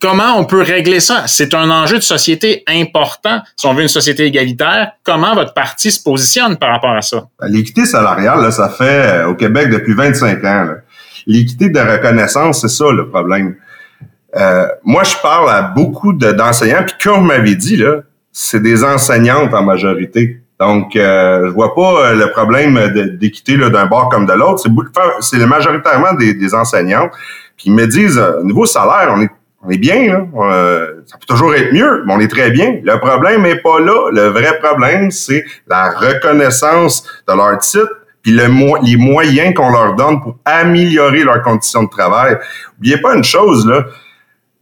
comment 0.00 0.38
on 0.38 0.44
peut 0.44 0.62
régler 0.62 1.00
ça? 1.00 1.24
C'est 1.26 1.54
un 1.54 1.70
enjeu 1.70 1.96
de 1.96 2.02
société 2.02 2.62
important. 2.68 3.40
Si 3.56 3.66
on 3.66 3.74
veut 3.74 3.82
une 3.82 3.88
société 3.88 4.24
égalitaire, 4.24 4.92
comment 5.04 5.34
votre 5.34 5.54
parti 5.54 5.90
se 5.90 6.02
positionne 6.02 6.56
par 6.56 6.70
rapport 6.70 6.96
à 6.96 7.02
ça? 7.02 7.24
Ben, 7.40 7.48
l'équité 7.48 7.84
salariale, 7.84 8.52
ça 8.52 8.68
fait 8.68 8.84
euh, 8.84 9.28
au 9.28 9.34
Québec 9.34 9.70
depuis 9.70 9.94
25 9.94 10.44
ans. 10.44 10.68
L'équité 11.26 11.68
de 11.68 11.78
reconnaissance, 11.78 12.60
c'est 12.60 12.68
ça 12.68 12.90
le 12.90 13.08
problème. 13.08 13.54
Euh, 14.36 14.66
moi, 14.82 15.04
je 15.04 15.14
parle 15.22 15.50
à 15.50 15.62
beaucoup 15.62 16.12
d'enseignants, 16.12 16.84
puis 16.84 16.94
comme 17.02 17.20
vous 17.20 17.26
m'avez 17.26 17.54
dit, 17.54 17.76
là, 17.76 17.98
c'est 18.32 18.62
des 18.62 18.82
enseignantes 18.82 19.52
en 19.52 19.62
majorité. 19.62 20.40
Donc, 20.58 20.96
euh, 20.96 21.48
je 21.48 21.52
vois 21.52 21.74
pas 21.74 22.06
euh, 22.06 22.14
le 22.14 22.30
problème 22.30 22.78
d'équité 23.18 23.56
d'un 23.56 23.86
bord 23.86 24.08
comme 24.08 24.26
de 24.26 24.32
l'autre. 24.32 24.64
C'est 25.20 25.38
majoritairement 25.46 26.14
des, 26.14 26.34
des 26.34 26.54
enseignantes. 26.54 27.10
Puis 27.56 27.66
ils 27.66 27.74
me 27.74 27.86
disent, 27.86 28.18
au 28.18 28.44
niveau 28.44 28.64
salaire, 28.64 29.12
on 29.14 29.20
est 29.20 29.30
on 29.64 29.70
est 29.70 29.78
bien, 29.78 30.08
là. 30.08 30.26
Euh, 30.34 31.02
ça 31.06 31.16
peut 31.18 31.26
toujours 31.26 31.54
être 31.54 31.72
mieux, 31.72 32.02
mais 32.04 32.14
on 32.14 32.20
est 32.20 32.30
très 32.30 32.50
bien. 32.50 32.80
Le 32.82 32.98
problème 32.98 33.42
n'est 33.42 33.60
pas 33.60 33.78
là. 33.78 34.10
Le 34.10 34.28
vrai 34.28 34.58
problème, 34.60 35.10
c'est 35.10 35.44
la 35.68 35.90
reconnaissance 35.90 37.04
de 37.28 37.34
leur 37.34 37.58
titre 37.58 37.90
puis 38.22 38.32
le, 38.32 38.46
les 38.84 38.96
moyens 38.96 39.52
qu'on 39.54 39.70
leur 39.70 39.94
donne 39.94 40.20
pour 40.20 40.36
améliorer 40.44 41.24
leurs 41.24 41.42
conditions 41.42 41.82
de 41.84 41.88
travail. 41.88 42.38
N'oubliez 42.76 42.98
pas 42.98 43.14
une 43.14 43.24
chose, 43.24 43.66
là. 43.66 43.84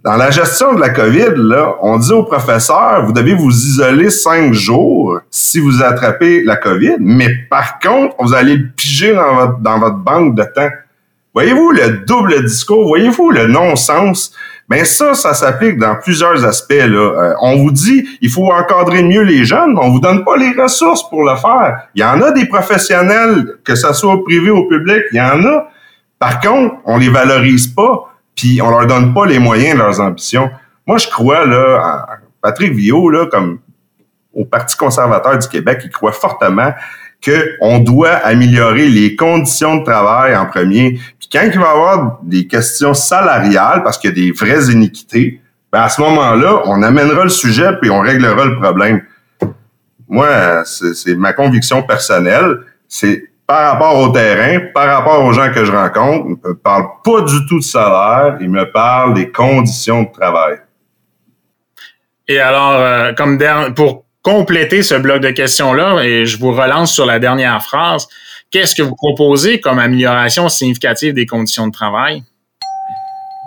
Dans 0.03 0.17
la 0.17 0.31
gestion 0.31 0.73
de 0.73 0.81
la 0.81 0.89
COVID, 0.89 1.35
là, 1.37 1.75
on 1.83 1.99
dit 1.99 2.13
aux 2.13 2.25
professeurs, 2.25 3.05
vous 3.05 3.13
devez 3.13 3.35
vous 3.35 3.51
isoler 3.51 4.09
cinq 4.09 4.55
jours 4.55 5.21
si 5.31 5.61
vous 5.61 5.83
attrapez 5.83 6.43
la 6.43 6.57
COVID, 6.57 6.97
mais 7.01 7.29
par 7.51 7.79
contre, 7.81 8.17
vous 8.19 8.33
allez 8.33 8.57
le 8.57 8.69
piger 8.75 9.13
dans 9.13 9.35
votre, 9.35 9.59
dans 9.59 9.79
votre 9.79 9.99
banque 9.99 10.35
de 10.37 10.45
temps. 10.55 10.71
Voyez-vous 11.35 11.73
le 11.73 11.99
double 12.07 12.43
discours? 12.45 12.89
Voyez-vous 12.89 13.31
le 13.31 13.47
non-sens? 13.47 14.35
Ben 14.70 14.85
ça, 14.85 15.14
ça 15.14 15.35
s'applique 15.35 15.78
dans 15.78 15.96
plusieurs 15.96 16.44
aspects. 16.44 16.70
Là. 16.70 16.87
Euh, 16.87 17.35
on 17.40 17.56
vous 17.56 17.72
dit 17.72 18.06
il 18.20 18.30
faut 18.30 18.52
encadrer 18.52 19.02
mieux 19.02 19.22
les 19.22 19.44
jeunes, 19.44 19.74
mais 19.74 19.80
on 19.83 19.90
vous 19.90 19.98
donne 19.98 20.24
pas 20.24 20.37
les 20.37 20.52
ressources 20.52 21.09
pour 21.11 21.24
le 21.24 21.35
faire. 21.35 21.88
Il 21.96 22.02
y 22.02 22.04
en 22.04 22.22
a 22.22 22.30
des 22.30 22.46
professionnels, 22.46 23.59
que 23.64 23.74
ce 23.74 23.92
soit 23.92 24.22
privé 24.22 24.48
ou 24.50 24.68
public, 24.68 25.02
il 25.11 25.16
y 25.16 25.20
en 25.20 25.44
a. 25.44 25.68
Par 26.20 26.40
contre, 26.40 26.76
on 26.85 26.98
les 26.98 27.09
valorise 27.09 27.66
pas, 27.66 28.14
puis 28.37 28.62
on 28.62 28.70
leur 28.70 28.87
donne 28.87 29.12
pas 29.12 29.26
les 29.26 29.40
moyens 29.40 29.74
de 29.74 29.83
leurs 29.83 30.00
ambitions. 30.00 30.48
Moi, 30.87 30.98
je 30.98 31.09
crois 31.09 31.44
là, 31.46 31.78
à 31.78 32.18
Patrick 32.40 32.72
Villot, 32.72 33.11
là, 33.11 33.26
comme 33.26 33.59
au 34.33 34.44
Parti 34.44 34.76
conservateur 34.76 35.37
du 35.37 35.48
Québec, 35.48 35.80
il 35.85 35.90
croit 35.90 36.12
fortement 36.12 36.72
qu'on 37.24 37.78
doit 37.78 38.12
améliorer 38.12 38.88
les 38.88 39.16
conditions 39.16 39.76
de 39.76 39.85
travail 39.85 40.37
en 40.37 40.46
premier. 40.46 40.98
Puis 41.18 41.28
quand 41.30 41.42
il 41.42 41.59
va 41.59 41.66
y 41.66 41.70
avoir 41.70 42.18
des 42.22 42.46
questions 42.46 42.94
salariales, 42.94 43.83
parce 43.83 43.98
qu'il 43.98 44.11
y 44.11 44.12
a 44.12 44.16
des 44.16 44.33
vraies 44.33 44.72
iniquités, 44.72 45.40
ben 45.72 45.83
à 45.83 45.88
ce 45.88 46.00
moment-là, 46.00 46.62
on 46.64 46.83
amènera 46.83 47.24
le 47.24 47.30
sujet 47.30 47.70
puis 47.80 47.90
on 47.90 48.00
réglera 48.00 48.44
le 48.44 48.56
problème. 48.56 49.02
Moi, 50.09 50.64
c'est 50.64 51.14
ma 51.14 51.33
conviction 51.33 51.83
personnelle. 51.83 52.59
C'est 52.88 53.30
par 53.46 53.72
rapport 53.72 53.98
au 53.98 54.09
terrain, 54.11 54.61
par 54.72 54.87
rapport 54.87 55.24
aux 55.24 55.33
gens 55.33 55.52
que 55.52 55.64
je 55.64 55.72
rencontre, 55.72 56.26
il 56.28 56.48
me 56.48 56.54
parle 56.54 56.87
pas 57.04 57.20
du 57.22 57.46
tout 57.46 57.59
de 57.59 57.64
salaire, 57.64 58.38
il 58.40 58.48
me 58.48 58.70
parle 58.70 59.14
des 59.14 59.30
conditions 59.30 60.04
de 60.04 60.12
travail. 60.12 60.59
Et 62.28 62.38
alors, 62.38 62.74
euh, 62.74 63.12
comme 63.12 63.38
pour 63.74 64.04
compléter 64.31 64.83
ce 64.83 64.95
bloc 64.95 65.21
de 65.21 65.31
questions-là, 65.31 66.03
et 66.05 66.25
je 66.25 66.38
vous 66.38 66.53
relance 66.53 66.93
sur 66.93 67.05
la 67.05 67.19
dernière 67.19 67.62
phrase, 67.62 68.07
qu'est-ce 68.51 68.77
que 68.77 68.83
vous 68.83 68.95
proposez 68.95 69.61
comme 69.61 69.81
amélioration 69.81 70.49
significative 70.49 71.14
des 71.14 71.27
conditions 71.27 71.66
de 71.66 71.73
travail? 71.73 72.23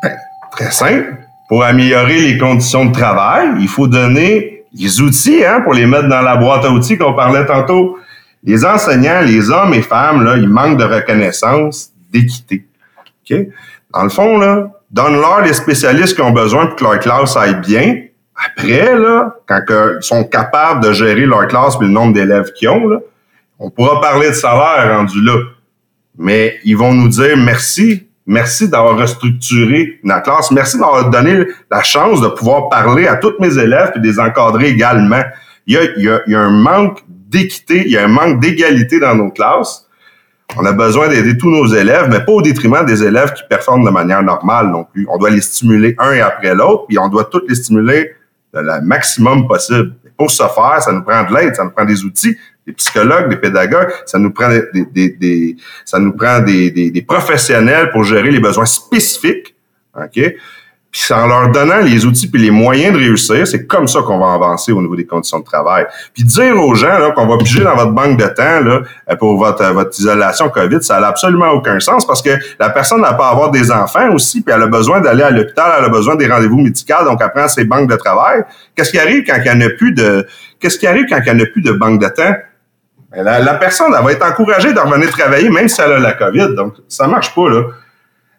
Ben, 0.02 0.12
très 0.52 0.72
simple. 0.72 1.16
Pour 1.48 1.64
améliorer 1.64 2.20
les 2.20 2.38
conditions 2.38 2.86
de 2.86 2.92
travail, 2.92 3.48
il 3.60 3.68
faut 3.70 3.88
donner 3.88 4.66
les 4.74 5.00
outils 5.00 5.46
hein, 5.46 5.62
pour 5.62 5.74
les 5.74 5.86
mettre 5.86 6.10
dans 6.10 6.22
la 6.22 6.36
boîte 6.36 6.66
à 6.66 6.70
outils 6.70 6.98
qu'on 6.98 7.14
parlait 7.14 7.46
tantôt. 7.46 7.98
Les 8.44 8.66
enseignants, 8.66 9.22
les 9.22 9.50
hommes 9.50 9.74
et 9.74 9.82
femmes, 9.82 10.26
là, 10.26 10.36
ils 10.36 10.50
manquent 10.50 10.78
de 10.78 10.84
reconnaissance, 10.84 11.92
d'équité. 12.12 12.66
Dans 13.94 14.04
le 14.04 14.10
fond, 14.10 14.38
donne-leur 14.92 15.42
les 15.42 15.54
spécialistes 15.54 16.16
qui 16.16 16.22
ont 16.22 16.32
besoin 16.32 16.68
pour 16.68 16.76
que 16.76 16.84
leur 16.84 17.00
classe 17.00 17.38
aille 17.38 17.56
bien, 17.62 18.03
Après, 18.46 18.98
là, 18.98 19.36
quand 19.48 19.62
ils 19.70 20.04
sont 20.04 20.24
capables 20.26 20.84
de 20.84 20.92
gérer 20.92 21.26
leur 21.26 21.48
classe 21.48 21.76
et 21.80 21.84
le 21.84 21.90
nombre 21.90 22.14
d'élèves 22.14 22.52
qu'ils 22.54 22.70
ont, 22.70 22.88
là, 22.88 23.00
on 23.60 23.70
pourra 23.70 24.02
parler 24.02 24.30
de 24.30 24.34
salaire 24.34 24.98
rendu 24.98 25.22
là. 25.22 25.38
Mais 26.18 26.58
ils 26.64 26.78
vont 26.78 26.94
nous 26.94 27.08
dire 27.08 27.38
merci, 27.38 28.08
merci 28.26 28.70
d'avoir 28.70 28.98
restructuré 28.98 30.00
la 30.04 30.22
classe, 30.22 30.52
merci 30.52 30.78
d'avoir 30.78 31.10
donné 31.10 31.46
la 31.72 31.84
chance 31.84 32.22
de 32.22 32.28
pouvoir 32.28 32.70
parler 32.70 33.08
à 33.08 33.16
tous 33.16 33.34
mes 33.40 33.58
élèves 33.58 33.94
et 33.96 34.00
de 34.00 34.06
les 34.06 34.20
encadrer 34.20 34.68
également. 34.68 35.24
Il 35.66 35.76
y 35.76 35.78
a, 35.78 35.84
il 35.98 36.04
y 36.04 36.10
a, 36.10 36.22
il 36.28 36.34
y 36.34 36.36
a 36.36 36.42
un 36.42 36.52
manque 36.52 37.00
d'équité, 37.08 37.84
il 37.86 37.92
y 37.92 37.98
a 37.98 38.04
un 38.04 38.10
manque 38.10 38.40
d'égalité 38.40 39.00
dans 39.00 39.16
nos 39.16 39.32
classes. 39.32 39.88
On 40.58 40.66
a 40.66 40.72
besoin 40.72 41.08
d'aider 41.08 41.38
tous 41.38 41.50
nos 41.50 41.66
élèves, 41.74 42.10
mais 42.10 42.20
pas 42.20 42.32
au 42.32 42.42
détriment 42.42 42.86
des 42.86 43.04
élèves 43.04 43.34
qui 43.34 43.44
performent 43.50 43.86
de 43.86 43.90
manière 43.90 44.22
normale 44.22 44.68
non 44.68 44.84
plus. 44.84 45.08
On 45.10 45.18
doit 45.18 45.32
les 45.32 45.42
stimuler 45.42 45.96
un 45.98 46.20
après 46.20 46.54
l'autre, 46.54 46.86
puis 46.88 47.00
on 47.00 47.08
doit 47.08 47.24
tous 47.26 47.42
les 47.48 47.56
stimuler 47.56 48.12
le 48.62 48.82
maximum 48.82 49.48
possible. 49.48 49.94
pour 50.18 50.30
ce 50.30 50.44
faire, 50.44 50.82
ça 50.82 50.92
nous 50.92 51.04
prend 51.04 51.24
de 51.24 51.34
l'aide, 51.34 51.56
ça 51.56 51.64
nous 51.64 51.72
prend 51.72 51.86
des 51.86 52.04
outils, 52.04 52.38
des 52.68 52.74
psychologues, 52.74 53.30
des 53.30 53.38
pédagogues, 53.38 53.92
ça 54.06 54.20
nous 54.20 54.32
prend 54.32 54.50
des, 54.50 54.86
des, 54.92 55.10
des 55.10 55.58
ça 55.86 56.00
nous 56.00 56.14
prend 56.14 56.40
des, 56.40 56.72
des, 56.72 56.92
des, 56.92 57.02
professionnels 57.02 57.90
pour 57.92 58.04
gérer 58.04 58.32
les 58.32 58.40
besoins 58.40 58.66
spécifiques. 58.66 59.56
OK? 59.96 60.36
Puis 60.94 61.12
en 61.12 61.26
leur 61.26 61.50
donnant 61.50 61.80
les 61.80 62.06
outils 62.06 62.28
puis 62.30 62.40
les 62.40 62.52
moyens 62.52 62.94
de 62.94 63.00
réussir, 63.00 63.48
c'est 63.48 63.66
comme 63.66 63.88
ça 63.88 64.02
qu'on 64.04 64.20
va 64.20 64.34
avancer 64.34 64.72
au 64.72 64.80
niveau 64.80 64.96
des 64.96 65.08
conditions 65.08 65.40
de 65.40 65.44
travail. 65.44 65.88
Puis 66.14 66.24
dire 66.24 66.56
aux 66.56 66.76
gens 66.76 67.00
là, 67.00 67.10
qu'on 67.12 67.26
va 67.26 67.38
piger 67.38 67.64
dans 67.64 67.76
votre 67.76 67.94
banque 67.94 68.16
de 68.20 68.28
temps 68.28 68.60
là, 68.60 69.16
pour 69.16 69.40
votre, 69.40 69.66
votre 69.74 70.00
isolation 70.00 70.50
COVID, 70.50 70.84
ça 70.84 71.00
n'a 71.00 71.08
absolument 71.08 71.50
aucun 71.50 71.80
sens 71.80 72.06
parce 72.06 72.22
que 72.22 72.30
la 72.60 72.70
personne 72.70 73.02
n'a 73.02 73.14
pas 73.14 73.30
à 73.30 73.32
avoir 73.32 73.50
des 73.50 73.72
enfants 73.72 74.14
aussi, 74.14 74.42
puis 74.42 74.54
elle 74.56 74.62
a 74.62 74.68
besoin 74.68 75.02
d'aller 75.02 75.24
à 75.24 75.32
l'hôpital, 75.32 75.72
elle 75.80 75.86
a 75.86 75.90
besoin 75.90 76.16
des 76.16 76.28
rendez-vous 76.28 76.62
médicaux, 76.62 77.04
donc 77.04 77.20
elle 77.24 77.32
prend 77.32 77.48
ses 77.48 77.66
banques 77.66 77.90
de 77.90 77.96
travail. 77.96 78.44
Qu'est-ce 78.76 78.92
qui 78.92 79.00
arrive 79.00 79.24
quand 79.26 79.40
il 79.44 79.58
n'y 79.58 79.66
a 79.66 79.72
plus 79.72 79.94
de 79.94 80.28
qu'est-ce 80.60 80.78
qui 80.78 80.86
arrive 80.86 81.06
quand 81.10 81.20
il 81.26 81.34
n'y 81.34 81.42
a 81.42 81.48
plus 81.48 81.64
de 81.64 81.72
banque 81.72 82.00
de 82.00 82.08
temps? 82.08 82.36
Ben, 83.12 83.24
la, 83.24 83.40
la, 83.40 83.56
personne, 83.56 83.96
elle 83.98 84.06
va 84.06 84.12
être 84.12 84.26
encouragée 84.26 84.74
de 84.74 84.80
revenir 84.80 85.10
travailler, 85.10 85.50
même 85.50 85.68
si 85.68 85.82
elle 85.82 85.94
a 85.94 86.00
la 86.00 86.14
COVID. 86.14 86.56
Donc, 86.56 86.76
ça 86.88 87.08
marche 87.08 87.34
pas, 87.34 87.50
là. 87.50 87.64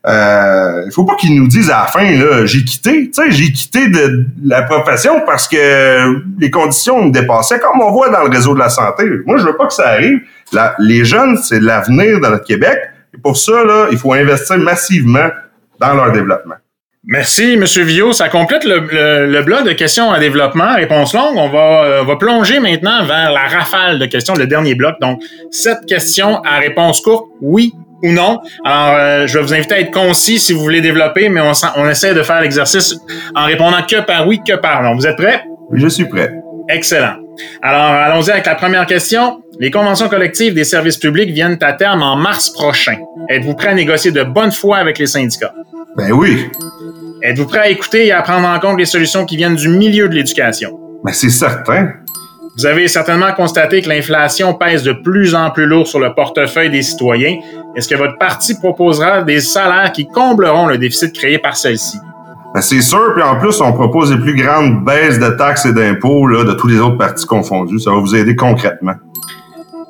Euh, 0.07 0.91
faut 0.91 1.05
pas 1.05 1.15
qu'ils 1.17 1.35
nous 1.35 1.49
disent 1.49 1.71
à 1.71 1.81
la 1.81 1.87
fin, 1.87 2.05
là, 2.05 2.45
j'ai 2.45 2.63
quitté, 2.63 3.11
tu 3.11 3.23
sais, 3.23 3.31
j'ai 3.31 3.51
quitté 3.53 3.89
de, 3.89 4.27
la 4.45 4.63
profession 4.63 5.23
parce 5.25 5.49
que 5.49 6.39
les 6.39 6.51
conditions 6.51 7.07
me 7.07 7.11
dépassaient, 7.11 7.59
comme 7.59 7.81
on 7.81 7.91
voit 7.91 8.11
dans 8.11 8.23
le 8.23 8.29
réseau 8.29 8.55
de 8.55 8.59
la 8.59 8.69
santé. 8.69 9.05
Moi, 9.25 9.39
je 9.39 9.45
veux 9.45 9.57
pas 9.57 9.67
que 9.67 9.73
ça 9.73 9.89
arrive. 9.89 10.21
les 10.79 11.05
jeunes, 11.05 11.39
c'est 11.39 11.61
l'avenir 11.61 12.21
dans 12.21 12.31
le 12.31 12.39
Québec. 12.39 12.79
Et 13.15 13.19
pour 13.19 13.37
ça, 13.37 13.65
là, 13.65 13.87
il 13.91 13.97
faut 13.97 14.13
investir 14.13 14.59
massivement 14.59 15.31
dans 15.81 15.95
leur 15.95 16.13
développement. 16.13 16.57
Merci, 17.07 17.55
M. 17.55 17.65
Villot. 17.65 18.13
Ça 18.13 18.29
complète 18.29 18.65
le, 18.65 19.43
bloc 19.43 19.65
de 19.65 19.73
questions 19.73 20.11
à 20.11 20.19
développement, 20.19 20.75
réponse 20.75 21.15
longue. 21.15 21.37
On 21.37 21.49
va, 21.49 21.85
euh, 21.85 22.03
on 22.03 22.07
va 22.07 22.17
plonger 22.17 22.61
maintenant 22.61 23.05
vers 23.05 23.31
la 23.31 23.43
rafale 23.43 23.99
de 23.99 24.07
questions, 24.07 24.35
le 24.35 24.47
dernier 24.47 24.75
bloc. 24.75 24.97
Donc, 25.01 25.21
cette 25.51 25.87
question 25.87 26.43
à 26.45 26.59
réponse 26.59 27.01
courte, 27.01 27.27
oui 27.41 27.75
ou 28.03 28.11
non. 28.13 28.41
Alors, 28.65 28.97
euh, 28.99 29.27
je 29.27 29.39
vais 29.39 29.45
vous 29.45 29.55
inviter 29.55 29.75
à 29.75 29.81
être 29.81 29.93
concis 29.93 30.39
si 30.39 30.53
vous 30.53 30.61
voulez 30.61 30.81
développer, 30.81 31.29
mais 31.29 31.41
on, 31.41 31.53
on 31.77 31.89
essaie 31.89 32.15
de 32.15 32.23
faire 32.23 32.41
l'exercice 32.41 32.97
en 33.35 33.45
répondant 33.47 33.83
que 33.89 34.01
par 34.01 34.27
oui, 34.27 34.41
que 34.47 34.55
par 34.57 34.83
non. 34.83 34.95
Vous 34.95 35.07
êtes 35.07 35.17
prêts? 35.17 35.45
Oui, 35.71 35.81
je 35.81 35.89
suis 35.89 36.05
prêt. 36.05 36.31
Excellent. 36.69 37.17
Alors, 37.63 37.81
allons-y 37.81 38.31
avec 38.31 38.47
la 38.47 38.55
première 38.55 38.87
question. 38.87 39.41
Les 39.61 39.71
conventions 39.71 40.09
collectives 40.09 40.55
des 40.55 40.65
services 40.65 40.97
publics 40.97 41.31
viennent 41.31 41.59
à 41.61 41.73
terme 41.73 42.03
en 42.03 42.17
mars 42.17 42.51
prochain. 42.51 42.97
Êtes-vous 43.29 43.55
prêt 43.55 43.69
à 43.69 43.75
négocier 43.75 44.11
de 44.11 44.23
bonne 44.23 44.53
foi 44.53 44.79
avec 44.79 44.99
les 44.99 45.07
syndicats? 45.07 45.55
Ben 45.97 46.11
oui. 46.13 46.51
Êtes-vous 47.23 47.47
prêt 47.47 47.59
à 47.59 47.69
écouter 47.69 48.07
et 48.07 48.13
à 48.13 48.23
prendre 48.23 48.49
en 48.49 48.59
compte 48.59 48.79
les 48.79 48.85
solutions 48.85 49.25
qui 49.25 49.37
viennent 49.37 49.55
du 49.55 49.69
milieu 49.69 50.09
de 50.09 50.15
l'éducation? 50.15 50.79
Ben 51.05 51.13
c'est 51.13 51.31
certain. 51.31 51.93
Vous 52.57 52.67
avez 52.67 52.87
certainement 52.87 53.33
constaté 53.33 53.83
que 53.83 53.89
l'inflation 53.89 54.55
pèse 54.55 54.83
de 54.85 54.93
plus 54.93 55.35
en 55.35 55.51
plus 55.51 55.67
lourd 55.67 55.89
sur 55.89 55.99
le 55.99 56.15
portefeuille 56.15 56.71
des 56.71 56.83
citoyens. 56.83 57.37
Est-ce 57.77 57.89
que 57.89 57.97
votre 57.97 58.19
parti 58.19 58.55
proposera 58.55 59.23
des 59.23 59.41
salaires 59.41 59.93
qui 59.93 60.07
combleront 60.07 60.67
le 60.67 60.79
déficit 60.79 61.13
créé 61.13 61.39
par 61.39 61.57
celle-ci? 61.57 61.99
Ben 62.55 62.61
c'est 62.61 62.81
sûr, 62.81 63.13
puis 63.15 63.23
en 63.23 63.37
plus, 63.41 63.61
on 63.61 63.73
propose 63.73 64.13
les 64.13 64.21
plus 64.21 64.37
grandes 64.37 64.85
baisses 64.85 65.19
de 65.19 65.31
taxes 65.31 65.67
et 65.67 65.73
d'impôts 65.73 66.29
de 66.31 66.53
tous 66.53 66.69
les 66.69 66.79
autres 66.79 66.97
partis 66.97 67.27
confondus. 67.27 67.81
Ça 67.81 67.91
va 67.91 67.97
vous 67.97 68.15
aider 68.15 68.37
concrètement. 68.37 68.95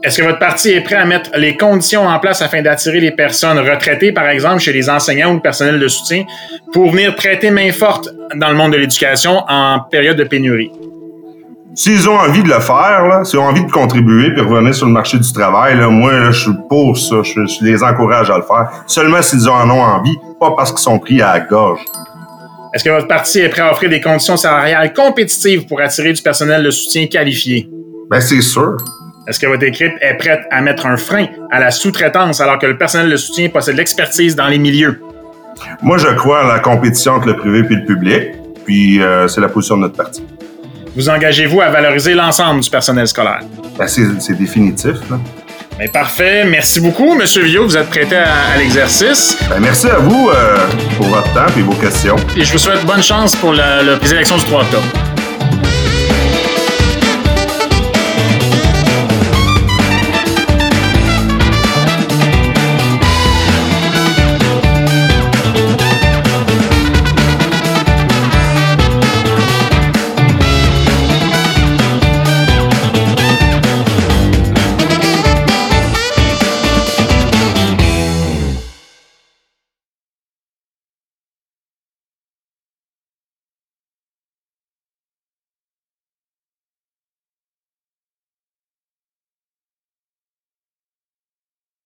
Est-ce 0.03 0.19
que 0.19 0.27
votre 0.27 0.39
parti 0.39 0.71
est 0.71 0.83
prêt 0.83 0.97
à 0.97 1.05
mettre 1.05 1.31
les 1.37 1.57
conditions 1.57 2.07
en 2.07 2.19
place 2.19 2.43
afin 2.43 2.63
d'attirer 2.63 3.01
les 3.01 3.11
personnes 3.11 3.59
retraitées, 3.59 4.13
par 4.13 4.29
exemple, 4.29 4.61
chez 4.61 4.73
les 4.73 4.89
enseignants 4.89 5.33
ou 5.33 5.35
le 5.35 5.41
personnel 5.41 5.79
de 5.79 5.89
soutien, 5.89 6.25
pour 6.73 6.91
venir 6.91 7.15
prêter 7.17 7.51
main 7.51 7.71
forte 7.73 8.09
dans 8.37 8.49
le 8.49 8.55
monde 8.55 8.73
de 8.73 8.79
l'éducation 8.79 9.43
en 9.49 9.81
période 9.81 10.17
de 10.17 10.25
pénurie? 10.25 10.71
S'ils 11.77 12.09
ont 12.09 12.17
envie 12.17 12.43
de 12.43 12.49
le 12.49 12.61
faire, 12.61 13.25
s'ils 13.25 13.39
ont 13.39 13.47
envie 13.47 13.65
de 13.65 13.71
contribuer 13.71 14.33
puis 14.33 14.43
revenir 14.43 14.73
sur 14.75 14.87
le 14.87 14.93
marché 14.93 15.19
du 15.19 15.33
travail, 15.33 15.77
là, 15.77 15.89
moi, 15.89 16.31
je 16.31 16.43
suis 16.43 16.53
pour 16.69 16.97
ça. 16.97 17.17
Je, 17.23 17.65
les 17.65 17.83
encourage 17.83 18.31
à 18.31 18.37
le 18.37 18.45
faire. 18.45 18.71
Seulement 18.87 19.21
s'ils 19.23 19.49
en 19.49 19.69
ont 19.69 19.83
envie, 19.83 20.17
pas 20.39 20.53
parce 20.57 20.71
qu'ils 20.71 20.83
sont 20.83 20.99
pris 21.01 21.21
à 21.21 21.35
la 21.35 21.41
gorge. 21.41 21.81
Est-ce 22.73 22.85
que 22.85 22.91
votre 22.91 23.09
parti 23.09 23.41
est 23.41 23.49
prêt 23.49 23.63
à 23.63 23.73
offrir 23.73 23.91
des 23.91 24.01
conditions 24.01 24.37
salariales 24.37 24.93
compétitives 24.93 25.67
pour 25.67 25.81
attirer 25.81 26.13
du 26.13 26.23
personnel 26.23 26.63
de 26.63 26.71
soutien 26.71 27.07
qualifié? 27.07 27.69
Ben, 28.09 28.21
c'est 28.21 28.41
sûr. 28.41 28.77
Est-ce 29.27 29.41
que 29.41 29.47
votre 29.47 29.65
équipe 29.65 29.95
est 30.01 30.15
prête 30.15 30.43
à 30.51 30.61
mettre 30.61 30.87
un 30.87 30.97
frein 30.97 31.27
à 31.51 31.59
la 31.59 31.71
sous-traitance 31.71 32.41
alors 32.41 32.59
que 32.59 32.67
le 32.67 32.77
personnel 32.77 33.11
de 33.11 33.17
soutien 33.17 33.49
possède 33.49 33.77
l'expertise 33.77 34.37
dans 34.37 34.49
les 34.49 34.59
milieux? 34.59 35.01
Moi, 35.83 35.99
je 35.99 36.09
crois 36.09 36.41
à 36.45 36.55
la 36.55 36.59
compétition 36.61 37.15
entre 37.15 37.29
le 37.29 37.37
privé 37.37 37.61
et 37.61 37.75
le 37.75 37.85
public, 37.85 38.23
puis 38.65 39.03
euh, 39.03 39.27
c'est 39.29 39.41
la 39.41 39.49
position 39.49 39.77
de 39.77 39.83
notre 39.83 39.97
parti. 39.97 40.23
Vous 40.97 41.09
engagez-vous 41.09 41.61
à 41.61 41.71
valoriser 41.71 42.15
l'ensemble 42.15 42.61
du 42.61 42.71
personnel 42.71 43.09
scolaire? 43.09 43.41
Ben, 43.77 43.89
c'est 43.89 44.39
définitif. 44.39 44.97
Là. 45.11 45.19
Ben, 45.77 45.91
parfait. 45.91 46.45
Merci 46.45 46.81
beaucoup, 46.81 47.21
M. 47.21 47.27
Villot. 47.43 47.65
Vous 47.65 47.77
êtes 47.77 47.91
prêté 47.91 48.17
à, 48.17 48.57
l'exercice. 48.57 49.37
Ben, 49.51 49.59
merci 49.59 49.89
à 49.89 49.97
vous 49.97 50.31
euh, 50.31 50.67
pour 50.97 51.07
votre 51.07 51.33
temps 51.33 51.53
et 51.59 51.63
vos 51.63 51.75
questions. 51.75 52.17
Et 52.37 52.45
je 52.45 52.53
vous 52.53 52.59
souhaite 52.59 52.85
bonne 52.87 53.03
chance 53.03 53.35
pour 53.35 53.53
la, 53.53 53.83
les 53.83 54.13
élections 54.13 54.37
du 54.37 54.45
3 54.45 54.63
octobre. 54.63 55.14